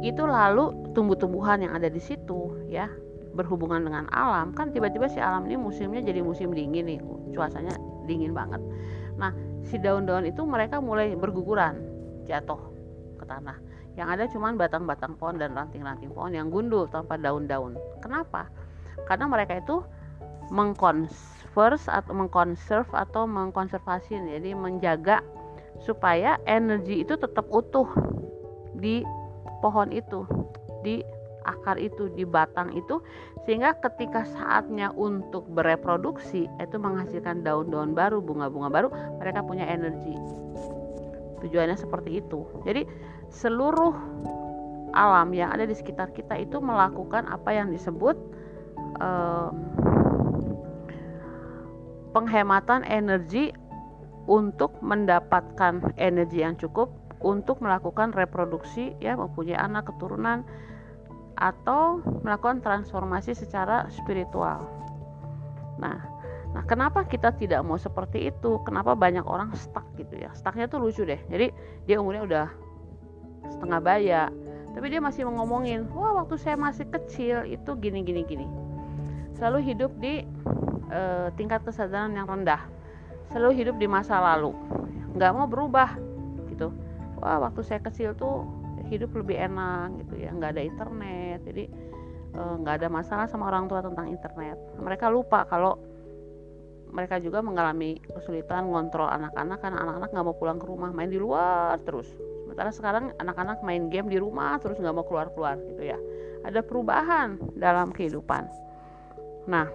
itu 0.03 0.23
lalu 0.23 0.75
tumbuh-tumbuhan 0.95 1.63
yang 1.63 1.75
ada 1.75 1.87
di 1.91 2.03
situ 2.03 2.59
ya 2.67 2.91
berhubungan 3.35 3.83
dengan 3.83 4.07
alam. 4.15 4.55
Kan 4.55 4.71
tiba-tiba 4.71 5.11
si 5.11 5.19
alam 5.19 5.47
ini 5.47 5.59
musimnya 5.59 6.03
jadi 6.03 6.23
musim 6.23 6.55
dingin 6.55 6.87
nih 6.87 7.01
cuacanya 7.35 7.75
dingin 8.07 8.35
banget. 8.35 8.63
Nah 9.19 9.35
si 9.67 9.79
daun-daun 9.79 10.27
itu 10.27 10.43
mereka 10.47 10.79
mulai 10.79 11.15
berguguran 11.19 11.79
jatuh 12.27 12.59
ke 13.19 13.25
tanah 13.27 13.59
yang 13.97 14.09
ada 14.09 14.25
cuma 14.29 14.53
batang-batang 14.57 15.17
pohon 15.21 15.37
dan 15.37 15.53
ranting-ranting 15.53 16.09
pohon 16.13 16.33
yang 16.33 16.49
gundul 16.49 16.89
tanpa 16.89 17.21
daun-daun. 17.21 17.77
Kenapa? 18.01 18.49
Karena 19.05 19.29
mereka 19.29 19.61
itu 19.61 19.85
mengkonverse 20.53 21.89
atau 21.89 22.13
mengkonserv 22.13 22.89
atau 22.93 23.25
mengkonservasi 23.25 24.21
jadi 24.21 24.53
menjaga 24.57 25.25
supaya 25.81 26.37
energi 26.45 27.03
itu 27.03 27.17
tetap 27.17 27.49
utuh 27.49 27.89
di 28.77 29.01
pohon 29.65 29.89
itu 29.91 30.29
di 30.85 31.01
akar 31.43 31.79
itu 31.79 32.11
di 32.15 32.23
batang 32.23 32.71
itu 32.75 33.03
sehingga 33.43 33.75
ketika 33.83 34.23
saatnya 34.23 34.95
untuk 34.95 35.47
bereproduksi 35.51 36.47
itu 36.47 36.77
menghasilkan 36.79 37.43
daun-daun 37.43 37.99
baru 37.99 38.23
bunga-bunga 38.23 38.69
baru 38.71 38.89
mereka 39.19 39.43
punya 39.43 39.67
energi. 39.67 40.15
Tujuannya 41.43 41.75
seperti 41.75 42.23
itu. 42.23 42.47
Jadi 42.63 42.87
seluruh 43.33 43.97
alam 44.93 45.33
yang 45.33 45.49
ada 45.51 45.65
di 45.65 45.73
sekitar 45.73 46.13
kita 46.13 46.37
itu 46.37 46.61
melakukan 46.61 47.25
apa 47.27 47.51
yang 47.57 47.73
disebut 47.73 48.15
eh, 49.01 49.51
penghematan 52.13 52.85
energi 52.85 53.57
untuk 54.29 54.77
mendapatkan 54.85 55.97
energi 55.99 56.45
yang 56.45 56.55
cukup 56.61 56.93
untuk 57.25 57.59
melakukan 57.65 58.13
reproduksi 58.13 58.95
ya 59.01 59.17
mempunyai 59.17 59.59
anak 59.59 59.91
keturunan 59.91 60.45
atau 61.41 61.99
melakukan 62.23 62.63
transformasi 62.63 63.35
secara 63.35 63.89
spiritual. 63.91 64.63
Nah, 65.81 65.99
nah 66.55 66.63
kenapa 66.69 67.03
kita 67.09 67.35
tidak 67.35 67.65
mau 67.67 67.81
seperti 67.81 68.31
itu? 68.31 68.63
Kenapa 68.63 68.95
banyak 68.95 69.25
orang 69.27 69.51
stuck 69.57 69.87
gitu 69.99 70.23
ya? 70.23 70.31
Stucknya 70.37 70.71
tuh 70.71 70.79
lucu 70.79 71.03
deh. 71.03 71.19
Jadi 71.27 71.51
dia 71.89 71.99
umurnya 71.99 72.23
udah 72.23 72.47
setengah 73.51 73.81
baya, 73.83 74.23
tapi 74.73 74.89
dia 74.89 75.01
masih 75.05 75.29
ngomongin, 75.29 75.85
wah 75.93 76.25
waktu 76.25 76.41
saya 76.41 76.57
masih 76.57 76.89
kecil 76.89 77.45
itu 77.45 77.71
gini 77.77 78.01
gini 78.01 78.23
gini. 78.25 78.47
Selalu 79.37 79.59
hidup 79.73 79.93
di 80.01 80.25
e, 80.89 81.01
tingkat 81.37 81.61
kesadaran 81.67 82.17
yang 82.17 82.25
rendah, 82.25 82.63
selalu 83.33 83.65
hidup 83.65 83.77
di 83.77 83.87
masa 83.91 84.17
lalu, 84.23 84.57
nggak 85.13 85.33
mau 85.37 85.45
berubah 85.51 85.99
gitu. 86.49 86.73
Wah 87.21 87.39
waktu 87.49 87.61
saya 87.65 87.81
kecil 87.85 88.17
tuh 88.17 88.49
hidup 88.89 89.13
lebih 89.17 89.37
enak 89.41 90.05
gitu 90.05 90.15
ya. 90.21 90.31
Nggak 90.33 90.59
ada 90.59 90.63
internet. 90.65 91.39
Jadi 91.49 91.65
eh, 92.35 92.55
nggak 92.61 92.75
ada 92.83 92.89
masalah 92.93 93.27
sama 93.31 93.49
orang 93.49 93.71
tua 93.71 93.81
tentang 93.81 94.11
internet. 94.11 94.59
Mereka 94.77 95.09
lupa 95.09 95.49
kalau 95.49 95.81
mereka 96.93 97.17
juga 97.25 97.41
mengalami 97.41 97.97
kesulitan 98.05 98.69
ngontrol 98.69 99.09
anak-anak 99.09 99.59
karena 99.65 99.79
anak-anak 99.81 100.09
nggak 100.13 100.27
mau 100.29 100.37
pulang 100.37 100.61
ke 100.61 100.67
rumah 100.69 100.93
main 100.93 101.09
di 101.09 101.17
luar 101.17 101.81
terus 101.89 102.05
sementara 102.53 102.69
sekarang 102.69 103.05
anak-anak 103.17 103.65
main 103.65 103.89
game 103.89 104.13
di 104.13 104.21
rumah 104.21 104.61
terus 104.61 104.77
nggak 104.77 104.93
mau 104.93 105.09
keluar-keluar 105.09 105.57
gitu 105.73 105.89
ya. 105.89 105.97
Ada 106.45 106.61
perubahan 106.61 107.41
dalam 107.57 107.97
kehidupan. 107.97 108.45
Nah 109.49 109.73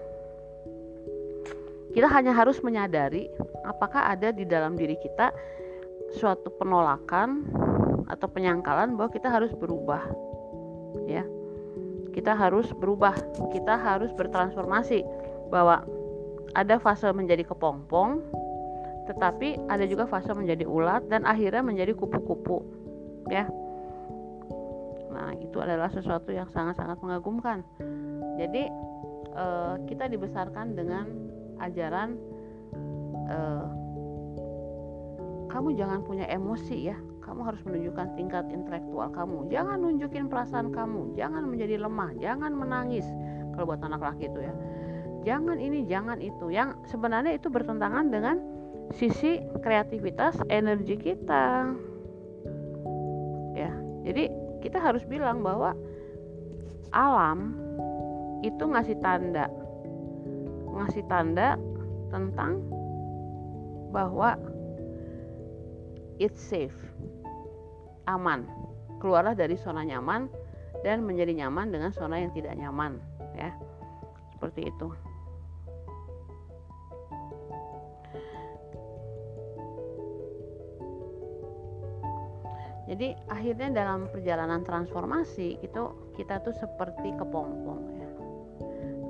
kita 1.98 2.06
hanya 2.06 2.38
harus 2.38 2.62
menyadari 2.62 3.34
apakah 3.66 4.14
ada 4.14 4.30
di 4.30 4.46
dalam 4.46 4.78
diri 4.78 4.94
kita 5.02 5.34
suatu 6.22 6.54
penolakan 6.62 7.50
atau 8.14 8.30
penyangkalan 8.30 8.94
bahwa 8.94 9.10
kita 9.10 9.26
harus 9.26 9.50
berubah 9.58 10.06
ya. 11.10 11.26
Kita 12.14 12.38
harus 12.38 12.70
berubah 12.78 13.18
kita 13.58 13.74
harus 13.74 14.14
bertransformasi 14.14 15.02
bahwa 15.50 15.82
ada 16.54 16.78
fase 16.78 17.10
menjadi 17.10 17.42
kepompong 17.42 18.22
tetapi 19.08 19.72
ada 19.72 19.88
juga 19.88 20.04
fase 20.06 20.36
menjadi 20.36 20.68
ulat 20.68 21.08
dan 21.08 21.24
akhirnya 21.24 21.64
menjadi 21.64 21.96
kupu-kupu 21.96 22.60
ya. 23.32 23.48
Nah 25.12 25.32
itu 25.40 25.58
adalah 25.64 25.88
sesuatu 25.88 26.30
yang 26.36 26.52
sangat-sangat 26.52 27.00
mengagumkan. 27.00 27.64
Jadi 28.36 28.68
eh, 29.34 29.76
kita 29.88 30.12
dibesarkan 30.12 30.76
dengan 30.76 31.08
ajaran 31.64 32.20
eh, 33.32 33.68
kamu 35.48 35.74
jangan 35.80 36.04
punya 36.04 36.28
emosi 36.28 36.92
ya. 36.92 36.98
Kamu 37.24 37.44
harus 37.44 37.60
menunjukkan 37.68 38.16
tingkat 38.16 38.46
intelektual 38.52 39.12
kamu. 39.12 39.52
Jangan 39.52 39.84
nunjukin 39.84 40.32
perasaan 40.32 40.72
kamu. 40.72 41.16
Jangan 41.20 41.44
menjadi 41.44 41.76
lemah. 41.76 42.16
Jangan 42.24 42.56
menangis. 42.56 43.04
Kalau 43.52 43.68
buat 43.68 43.84
anak 43.84 44.00
laki 44.00 44.32
itu 44.32 44.40
ya. 44.48 44.54
Jangan 45.28 45.60
ini 45.60 45.84
jangan 45.84 46.24
itu. 46.24 46.48
Yang 46.48 46.80
sebenarnya 46.88 47.36
itu 47.36 47.52
bertentangan 47.52 48.08
dengan 48.08 48.40
sisi 48.96 49.44
kreativitas 49.60 50.40
energi 50.48 50.96
kita. 50.96 51.76
Ya 53.58 53.72
jadi 54.08 54.32
kita 54.64 54.80
harus 54.80 55.04
bilang 55.04 55.44
bahwa 55.44 55.76
alam 56.96 57.60
itu 58.46 58.64
ngasih 58.64 58.96
tanda. 59.04 59.52
Ngasih 60.68 61.04
tanda 61.10 61.58
tentang 62.14 62.64
bahwa 63.92 64.40
it's 66.22 66.40
safe 66.40 66.76
aman. 68.08 68.48
Keluarlah 68.98 69.38
dari 69.38 69.60
zona 69.60 69.84
nyaman 69.84 70.32
dan 70.82 71.04
menjadi 71.04 71.46
nyaman 71.46 71.70
dengan 71.70 71.92
zona 71.94 72.22
yang 72.24 72.32
tidak 72.34 72.56
nyaman 72.56 72.98
ya. 73.36 73.52
Seperti 74.34 74.70
itu 74.70 74.94
jadi 82.88 83.20
akhirnya 83.28 83.84
dalam 83.84 84.08
perjalanan 84.08 84.64
transformasi 84.64 85.60
itu 85.60 85.84
kita 86.16 86.40
tuh 86.40 86.56
seperti 86.56 87.12
kepompong 87.20 87.82
ya. 88.00 88.10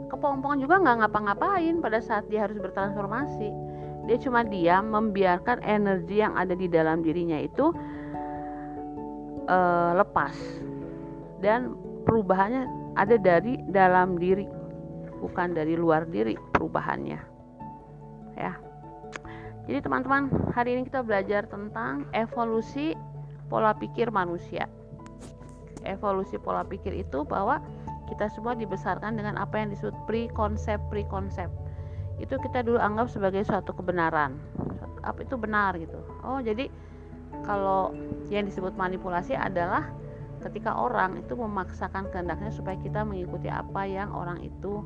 Kepompong 0.10 0.58
juga 0.58 0.82
nggak 0.82 0.98
ngapa-ngapain 1.06 1.78
pada 1.78 2.02
saat 2.02 2.26
dia 2.26 2.50
harus 2.50 2.58
bertransformasi. 2.58 3.50
Dia 4.10 4.18
cuma 4.24 4.42
diam 4.42 4.90
membiarkan 4.90 5.62
energi 5.62 6.26
yang 6.26 6.34
ada 6.34 6.58
di 6.58 6.66
dalam 6.66 7.06
dirinya 7.06 7.38
itu 7.38 7.70
uh, 9.46 9.92
lepas. 9.94 10.34
Dan 11.38 11.78
perubahannya 12.02 12.96
ada 12.98 13.14
dari 13.22 13.62
dalam 13.70 14.18
diri 14.18 14.50
bukan 15.22 15.54
dari 15.54 15.78
luar 15.78 16.10
diri 16.10 16.34
perubahannya 16.56 17.20
ya. 18.38 18.54
Jadi 19.68 19.84
teman-teman, 19.84 20.32
hari 20.56 20.80
ini 20.80 20.88
kita 20.88 21.04
belajar 21.04 21.44
tentang 21.52 22.08
evolusi 22.16 22.96
pola 23.48 23.76
pikir 23.76 24.12
manusia. 24.12 24.68
Evolusi 25.88 26.36
pola 26.40 26.68
pikir 26.68 26.92
itu 26.96 27.24
bahwa 27.24 27.64
kita 28.08 28.32
semua 28.32 28.56
dibesarkan 28.56 29.20
dengan 29.20 29.36
apa 29.36 29.60
yang 29.60 29.72
disebut 29.72 29.96
pre-konsep 30.08 30.80
pre-konsep. 30.88 31.52
Itu 32.18 32.40
kita 32.40 32.64
dulu 32.64 32.80
anggap 32.80 33.12
sebagai 33.12 33.44
suatu 33.44 33.76
kebenaran. 33.76 34.40
Apa 35.04 35.24
itu 35.24 35.36
benar 35.40 35.76
gitu. 35.80 36.00
Oh, 36.24 36.40
jadi 36.40 36.72
kalau 37.44 37.96
yang 38.32 38.48
disebut 38.48 38.76
manipulasi 38.76 39.36
adalah 39.36 39.92
ketika 40.44 40.76
orang 40.76 41.20
itu 41.20 41.34
memaksakan 41.36 42.08
kehendaknya 42.14 42.52
supaya 42.54 42.80
kita 42.80 43.04
mengikuti 43.04 43.52
apa 43.52 43.84
yang 43.84 44.12
orang 44.14 44.40
itu 44.44 44.86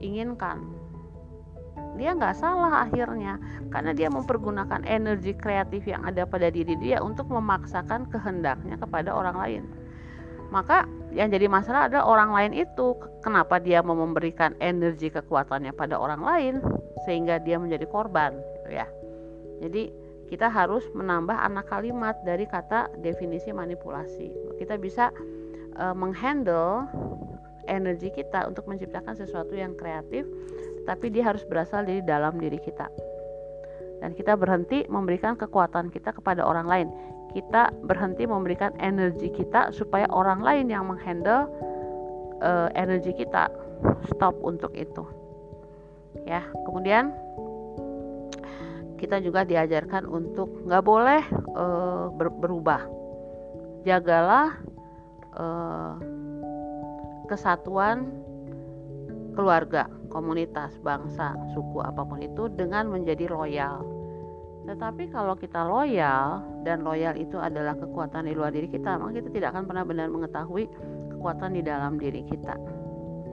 inginkan 0.00 0.64
dia 1.94 2.10
nggak 2.10 2.34
salah 2.34 2.86
akhirnya 2.86 3.38
karena 3.70 3.94
dia 3.94 4.10
mempergunakan 4.10 4.82
energi 4.86 5.34
kreatif 5.34 5.86
yang 5.86 6.02
ada 6.02 6.26
pada 6.26 6.50
diri 6.50 6.74
dia 6.78 6.98
untuk 6.98 7.30
memaksakan 7.30 8.10
kehendaknya 8.10 8.74
kepada 8.78 9.14
orang 9.14 9.36
lain. 9.38 9.62
Maka 10.50 10.86
yang 11.14 11.30
jadi 11.30 11.46
masalah 11.46 11.90
adalah 11.90 12.06
orang 12.06 12.30
lain 12.34 12.52
itu 12.66 12.94
kenapa 13.22 13.58
dia 13.62 13.82
mau 13.82 13.94
memberikan 13.94 14.54
energi 14.58 15.10
kekuatannya 15.10 15.74
pada 15.74 15.98
orang 15.98 16.22
lain 16.22 16.54
sehingga 17.06 17.38
dia 17.42 17.58
menjadi 17.58 17.86
korban 17.86 18.34
gitu 18.34 18.70
ya. 18.74 18.86
Jadi 19.62 19.90
kita 20.30 20.50
harus 20.50 20.82
menambah 20.94 21.34
anak 21.34 21.70
kalimat 21.70 22.18
dari 22.26 22.46
kata 22.46 22.90
definisi 23.02 23.54
manipulasi. 23.54 24.30
Kita 24.58 24.74
bisa 24.78 25.14
uh, 25.78 25.94
menghandle 25.94 26.90
energi 27.70 28.12
kita 28.12 28.44
untuk 28.44 28.68
menciptakan 28.68 29.16
sesuatu 29.16 29.56
yang 29.56 29.72
kreatif 29.78 30.26
tapi 30.84 31.12
dia 31.12 31.28
harus 31.28 31.44
berasal 31.48 31.84
dari 31.84 32.04
dalam 32.04 32.36
diri 32.36 32.60
kita. 32.60 32.88
Dan 34.04 34.12
kita 34.12 34.36
berhenti 34.36 34.84
memberikan 34.88 35.32
kekuatan 35.36 35.88
kita 35.88 36.12
kepada 36.12 36.44
orang 36.44 36.68
lain. 36.68 36.88
Kita 37.32 37.72
berhenti 37.88 38.28
memberikan 38.28 38.70
energi 38.78 39.32
kita 39.32 39.72
supaya 39.74 40.06
orang 40.12 40.44
lain 40.44 40.70
yang 40.70 40.86
menghandle 40.86 41.50
uh, 42.44 42.68
energi 42.76 43.16
kita 43.16 43.50
stop 44.12 44.36
untuk 44.44 44.70
itu. 44.76 45.02
Ya 46.28 46.46
kemudian 46.68 47.10
kita 49.00 49.18
juga 49.20 49.42
diajarkan 49.42 50.06
untuk 50.06 50.62
nggak 50.68 50.84
boleh 50.84 51.22
uh, 51.58 52.12
ber 52.14 52.28
berubah. 52.28 52.86
Jagalah 53.84 54.56
uh, 55.36 55.96
kesatuan 57.28 58.23
keluarga 59.34 59.90
komunitas, 60.14 60.78
bangsa, 60.80 61.34
suku 61.52 61.82
apa 61.82 62.06
pun 62.06 62.22
itu 62.22 62.46
dengan 62.54 62.86
menjadi 62.86 63.26
loyal. 63.26 63.82
Tetapi 64.64 65.12
kalau 65.12 65.36
kita 65.36 65.60
loyal 65.66 66.40
dan 66.64 66.86
loyal 66.86 67.18
itu 67.18 67.36
adalah 67.36 67.76
kekuatan 67.76 68.24
di 68.24 68.32
luar 68.32 68.54
diri 68.54 68.70
kita, 68.70 68.96
maka 68.96 69.20
kita 69.20 69.28
tidak 69.34 69.48
akan 69.52 69.64
pernah 69.68 69.84
benar 69.84 70.08
mengetahui 70.08 70.64
kekuatan 71.12 71.50
di 71.58 71.62
dalam 71.66 72.00
diri 72.00 72.24
kita. 72.24 72.56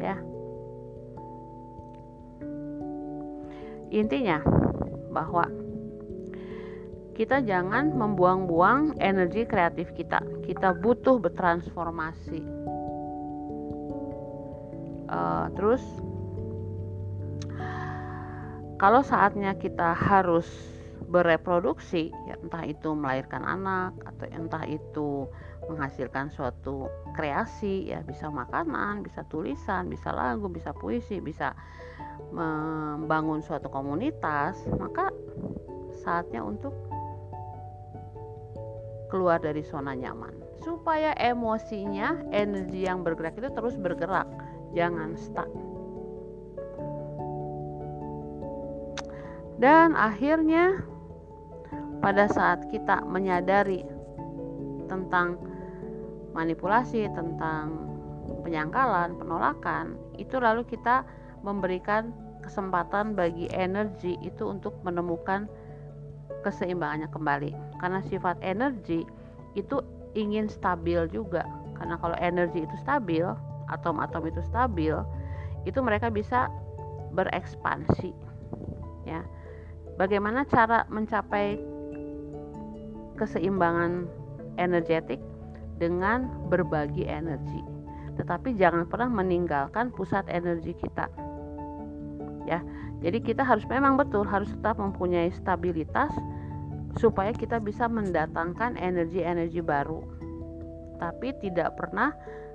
Ya. 0.01 0.17
Intinya 3.91 4.43
bahwa 5.11 5.47
kita 7.15 7.43
jangan 7.43 7.93
membuang-buang 7.93 8.97
energi 8.97 9.45
kreatif 9.45 9.91
kita. 9.93 10.23
Kita 10.47 10.73
butuh 10.73 11.19
bertransformasi. 11.19 12.41
Uh, 15.11 15.51
terus 15.59 15.83
kalau 18.79 19.03
saatnya 19.03 19.53
kita 19.59 19.91
harus 19.91 20.47
bereproduksi 21.11 22.15
ya 22.23 22.39
entah 22.39 22.63
itu 22.63 22.95
melahirkan 22.95 23.43
anak 23.43 23.91
atau 24.07 24.25
entah 24.31 24.63
itu 24.63 25.27
menghasilkan 25.67 26.31
suatu 26.31 26.87
kreasi 27.11 27.91
ya 27.91 27.99
bisa 28.07 28.31
makanan 28.31 29.03
bisa 29.03 29.27
tulisan 29.27 29.91
bisa 29.91 30.15
lagu 30.15 30.47
bisa 30.47 30.71
puisi 30.71 31.19
bisa 31.19 31.51
membangun 32.31 33.43
suatu 33.43 33.67
komunitas 33.67 34.55
maka 34.79 35.11
saatnya 35.99 36.39
untuk 36.39 36.71
keluar 39.11 39.43
dari 39.43 39.67
zona 39.67 39.91
nyaman 39.91 40.50
supaya 40.61 41.17
emosinya 41.17 42.21
energi 42.29 42.85
yang 42.85 43.01
bergerak 43.01 43.37
itu 43.37 43.49
terus 43.49 43.75
bergerak 43.77 44.29
jangan 44.77 45.17
stuck 45.17 45.49
Dan 49.61 49.93
akhirnya 49.93 50.81
pada 52.01 52.25
saat 52.25 52.65
kita 52.73 53.05
menyadari 53.05 53.85
tentang 54.89 55.37
manipulasi, 56.33 57.05
tentang 57.13 57.77
penyangkalan, 58.41 59.13
penolakan, 59.21 60.01
itu 60.17 60.41
lalu 60.41 60.65
kita 60.65 61.05
memberikan 61.45 62.09
kesempatan 62.41 63.13
bagi 63.13 63.45
energi 63.53 64.17
itu 64.25 64.49
untuk 64.49 64.73
menemukan 64.81 65.45
keseimbangannya 66.41 67.13
kembali. 67.13 67.53
Karena 67.77 68.01
sifat 68.09 68.41
energi 68.41 69.05
itu 69.53 69.77
ingin 70.17 70.51
stabil 70.51 71.07
juga. 71.09 71.43
Karena 71.77 71.97
kalau 71.97 72.17
energi 72.21 72.63
itu 72.63 72.75
stabil, 72.81 73.25
atom-atom 73.71 74.27
itu 74.29 74.41
stabil, 74.45 74.93
itu 75.65 75.79
mereka 75.81 76.13
bisa 76.13 76.51
berekspansi. 77.11 78.13
Ya 79.07 79.25
Bagaimana 80.01 80.47
cara 80.49 80.89
mencapai 80.89 81.61
keseimbangan 83.21 84.09
energetik 84.57 85.21
dengan 85.77 86.25
berbagi 86.49 87.05
energi. 87.05 87.61
Tetapi 88.17 88.57
jangan 88.57 88.89
pernah 88.89 89.21
meninggalkan 89.21 89.93
pusat 89.93 90.25
energi 90.25 90.73
kita. 90.73 91.05
Ya. 92.49 92.65
Jadi 93.01 93.17
kita 93.21 93.41
harus 93.41 93.65
memang 93.65 93.97
betul 93.97 94.25
harus 94.25 94.49
tetap 94.49 94.77
mempunyai 94.77 95.33
stabilitas 95.33 96.09
supaya 96.99 97.31
kita 97.31 97.61
bisa 97.63 97.87
mendatangkan 97.87 98.75
energi-energi 98.75 99.61
baru. 99.63 100.01
Tapi 100.99 101.33
tidak 101.39 101.79
pernah 101.79 102.11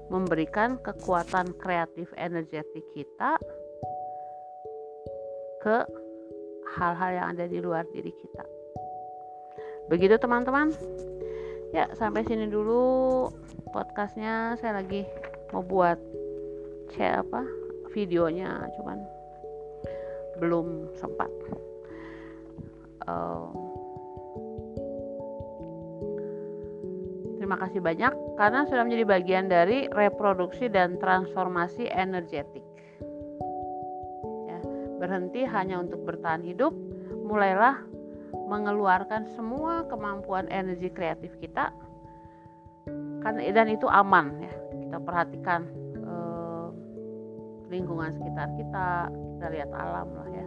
memberikan 0.07 0.79
kekuatan 0.83 1.57
kreatif 1.59 2.11
energetik 2.15 2.85
kita 2.95 3.35
ke 5.63 5.77
hal-hal 6.79 7.11
yang 7.11 7.27
ada 7.35 7.45
di 7.51 7.59
luar 7.59 7.83
diri 7.91 8.13
kita. 8.15 8.45
Begitu 9.91 10.19
teman-teman. 10.19 10.71
Ya, 11.75 11.91
sampai 11.99 12.23
sini 12.23 12.47
dulu 12.47 13.27
podcastnya. 13.75 14.55
Saya 14.63 14.83
lagi 14.83 15.03
mau 15.51 15.63
buat 15.63 15.99
chat 16.95 17.23
apa 17.27 17.43
videonya, 17.91 18.71
cuman 18.79 18.99
belum 20.39 20.95
sempat. 20.95 21.31
Uh, 23.07 23.76
terima 27.47 27.63
kasih 27.63 27.79
banyak 27.79 28.13
karena 28.35 28.67
sudah 28.67 28.83
menjadi 28.83 29.05
bagian 29.07 29.47
dari 29.47 29.87
reproduksi 29.87 30.67
dan 30.67 30.99
transformasi 30.99 31.87
energetik. 31.87 32.67
Berhenti 34.99 35.47
hanya 35.47 35.79
untuk 35.79 36.03
bertahan 36.03 36.43
hidup, 36.43 36.75
mulailah 37.23 37.87
mengeluarkan 38.51 39.31
semua 39.39 39.87
kemampuan 39.87 40.51
energi 40.51 40.91
kreatif 40.91 41.39
kita 41.39 41.71
kan 43.23 43.39
dan 43.39 43.71
itu 43.71 43.87
aman 43.87 44.43
ya. 44.43 44.55
Kita 44.83 44.99
perhatikan 45.07 45.71
eh, 46.03 46.67
lingkungan 47.71 48.11
sekitar 48.11 48.59
kita 48.59 48.87
kita 49.39 49.47
lihat 49.55 49.71
alam 49.71 50.11
lah 50.19 50.29
ya. 50.35 50.47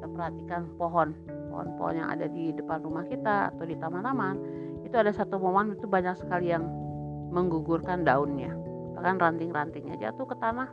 Kita 0.00 0.06
perhatikan 0.08 0.64
pohon 0.80 1.12
pohon-pohon 1.52 1.94
yang 2.00 2.08
ada 2.08 2.24
di 2.24 2.56
depan 2.56 2.80
rumah 2.80 3.04
kita 3.04 3.52
atau 3.52 3.68
di 3.68 3.76
taman-taman 3.76 4.69
itu 4.90 4.96
ada 4.98 5.14
satu 5.14 5.38
momen 5.38 5.78
itu 5.78 5.86
banyak 5.86 6.18
sekali 6.18 6.50
yang 6.50 6.66
menggugurkan 7.30 8.02
daunnya 8.02 8.50
bahkan 8.98 9.16
ranting-rantingnya 9.22 9.96
jatuh 10.02 10.26
ke 10.26 10.34
tanah 10.42 10.68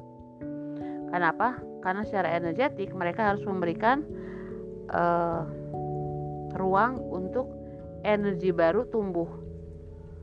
Kenapa? 1.08 1.56
Karena 1.80 2.04
secara 2.04 2.36
energetik 2.36 2.92
mereka 2.92 3.32
harus 3.32 3.44
memberikan 3.48 4.04
uh, 4.92 5.48
ruang 6.60 7.00
untuk 7.08 7.48
energi 8.04 8.52
baru 8.52 8.88
tumbuh 8.92 9.28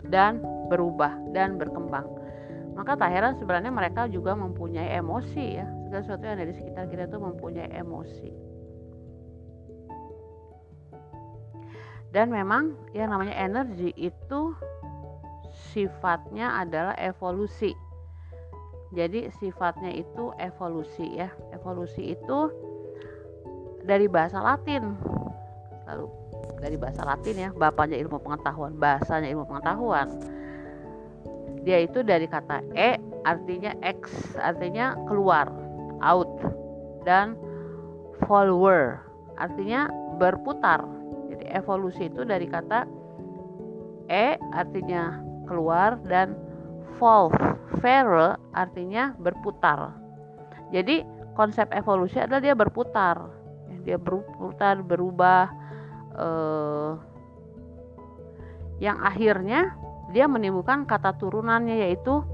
dan 0.04 0.44
berubah 0.68 1.16
dan 1.32 1.56
berkembang. 1.56 2.04
Maka 2.74 2.98
tak 2.98 3.14
heran 3.14 3.38
sebenarnya 3.38 3.72
mereka 3.72 4.10
juga 4.10 4.36
mempunyai 4.36 4.98
emosi 4.98 5.44
ya. 5.62 5.66
Segala 5.88 6.02
sesuatu 6.04 6.24
yang 6.26 6.36
ada 6.42 6.46
di 6.50 6.54
sekitar 6.58 6.84
kita 6.90 7.02
itu 7.06 7.18
mempunyai 7.22 7.70
emosi. 7.70 8.30
Dan 12.14 12.30
memang 12.30 12.78
yang 12.94 13.10
namanya 13.10 13.34
energi 13.34 13.90
itu 13.98 14.54
sifatnya 15.74 16.62
adalah 16.62 16.94
evolusi 16.94 17.74
jadi 18.94 19.26
sifatnya 19.42 19.90
itu 19.90 20.30
evolusi 20.38 21.18
ya. 21.18 21.28
Evolusi 21.50 22.14
itu 22.14 22.38
dari 23.82 24.06
bahasa 24.06 24.38
Latin. 24.40 24.94
lalu 25.84 26.08
dari 26.64 26.80
bahasa 26.80 27.04
Latin 27.04 27.36
ya 27.36 27.50
bapaknya 27.52 28.00
ilmu 28.00 28.16
pengetahuan 28.24 28.72
bahasanya 28.80 29.28
ilmu 29.28 29.44
pengetahuan 29.44 30.08
dia 31.60 31.84
itu 31.84 32.00
dari 32.00 32.24
kata 32.24 32.64
e 32.72 32.96
artinya 33.28 33.76
x 33.84 34.32
artinya 34.40 34.96
keluar 35.04 35.52
out 36.00 36.40
dan 37.04 37.36
follower 38.24 39.04
artinya 39.36 39.92
berputar 40.16 40.88
evolusi 41.54 42.10
itu 42.10 42.26
dari 42.26 42.50
kata 42.50 42.84
e 44.10 44.36
artinya 44.52 45.22
keluar 45.46 45.96
dan 46.04 46.36
volve 46.98 47.54
artinya 48.54 49.12
berputar. 49.20 49.92
Jadi 50.72 51.04
konsep 51.36 51.68
evolusi 51.74 52.16
adalah 52.18 52.42
dia 52.42 52.54
berputar. 52.56 53.16
Dia 53.84 54.00
berputar 54.00 54.80
berubah 54.80 55.50
eh, 56.16 56.92
yang 58.80 58.98
akhirnya 59.04 59.76
dia 60.16 60.24
menimbulkan 60.24 60.88
kata 60.88 61.20
turunannya 61.20 61.84
yaitu 61.84 62.24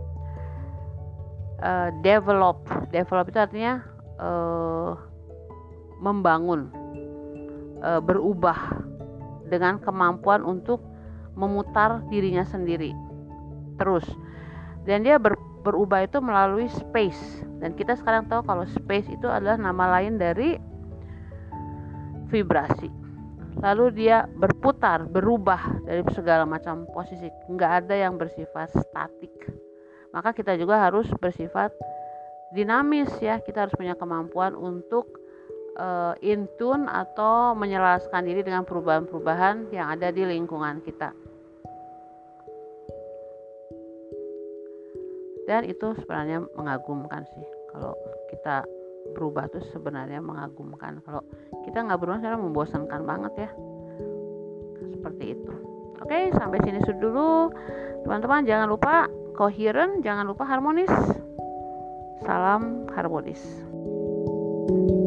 eh, 1.59 1.91
develop. 2.05 2.63
Develop 2.95 3.27
itu 3.33 3.39
artinya 3.41 3.83
eh, 4.21 4.93
membangun 5.99 6.71
eh, 7.83 8.01
berubah 8.01 8.80
dengan 9.51 9.83
kemampuan 9.83 10.47
untuk 10.47 10.81
memutar 11.35 12.07
dirinya 12.09 12.47
sendiri. 12.47 12.95
Terus. 13.77 14.07
Dan 14.87 15.05
dia 15.05 15.21
ber, 15.21 15.37
berubah 15.67 16.07
itu 16.07 16.19
melalui 16.23 16.71
space. 16.73 17.45
Dan 17.61 17.77
kita 17.77 17.99
sekarang 17.99 18.31
tahu 18.31 18.41
kalau 18.47 18.65
space 18.65 19.13
itu 19.13 19.29
adalah 19.29 19.61
nama 19.61 20.01
lain 20.01 20.17
dari 20.17 20.57
vibrasi. 22.33 22.89
Lalu 23.61 23.93
dia 23.93 24.25
berputar 24.25 25.05
berubah 25.05 25.85
dari 25.85 26.01
segala 26.17 26.49
macam 26.49 26.89
posisi. 26.89 27.29
Nggak 27.51 27.73
ada 27.85 27.95
yang 27.99 28.17
bersifat 28.17 28.73
statik. 28.73 29.35
Maka 30.17 30.33
kita 30.33 30.57
juga 30.57 30.81
harus 30.81 31.07
bersifat 31.21 31.75
dinamis 32.57 33.13
ya. 33.21 33.37
Kita 33.45 33.69
harus 33.69 33.77
punya 33.77 33.93
kemampuan 33.99 34.57
untuk 34.57 35.20
uh, 35.79 36.15
in 36.25 36.49
tune 36.59 36.89
atau 36.89 37.55
menyelaraskan 37.55 38.27
diri 38.27 38.43
dengan 38.43 38.67
perubahan-perubahan 38.67 39.71
yang 39.71 39.93
ada 39.93 40.11
di 40.11 40.25
lingkungan 40.27 40.83
kita. 40.83 41.13
Dan 45.51 45.67
itu 45.67 45.99
sebenarnya 45.99 46.47
mengagumkan 46.55 47.27
sih. 47.27 47.47
Kalau 47.75 47.95
kita 48.31 48.63
berubah 49.19 49.51
tuh 49.51 49.63
sebenarnya 49.75 50.23
mengagumkan. 50.23 51.03
Kalau 51.03 51.27
kita 51.67 51.83
nggak 51.83 51.99
berubah 51.99 52.23
sebenarnya 52.23 52.43
membosankan 52.47 53.03
banget 53.03 53.33
ya. 53.47 53.51
Seperti 54.95 55.25
itu. 55.35 55.53
Oke 56.01 56.31
sampai 56.39 56.63
sini 56.63 56.79
dulu. 57.03 57.51
Teman-teman 58.07 58.47
jangan 58.47 58.71
lupa 58.71 59.11
coherent 59.35 60.07
jangan 60.07 60.31
lupa 60.31 60.47
harmonis. 60.47 60.93
Salam 62.23 62.87
harmonis. 62.95 63.43
thank 64.71 64.91
you 64.91 65.00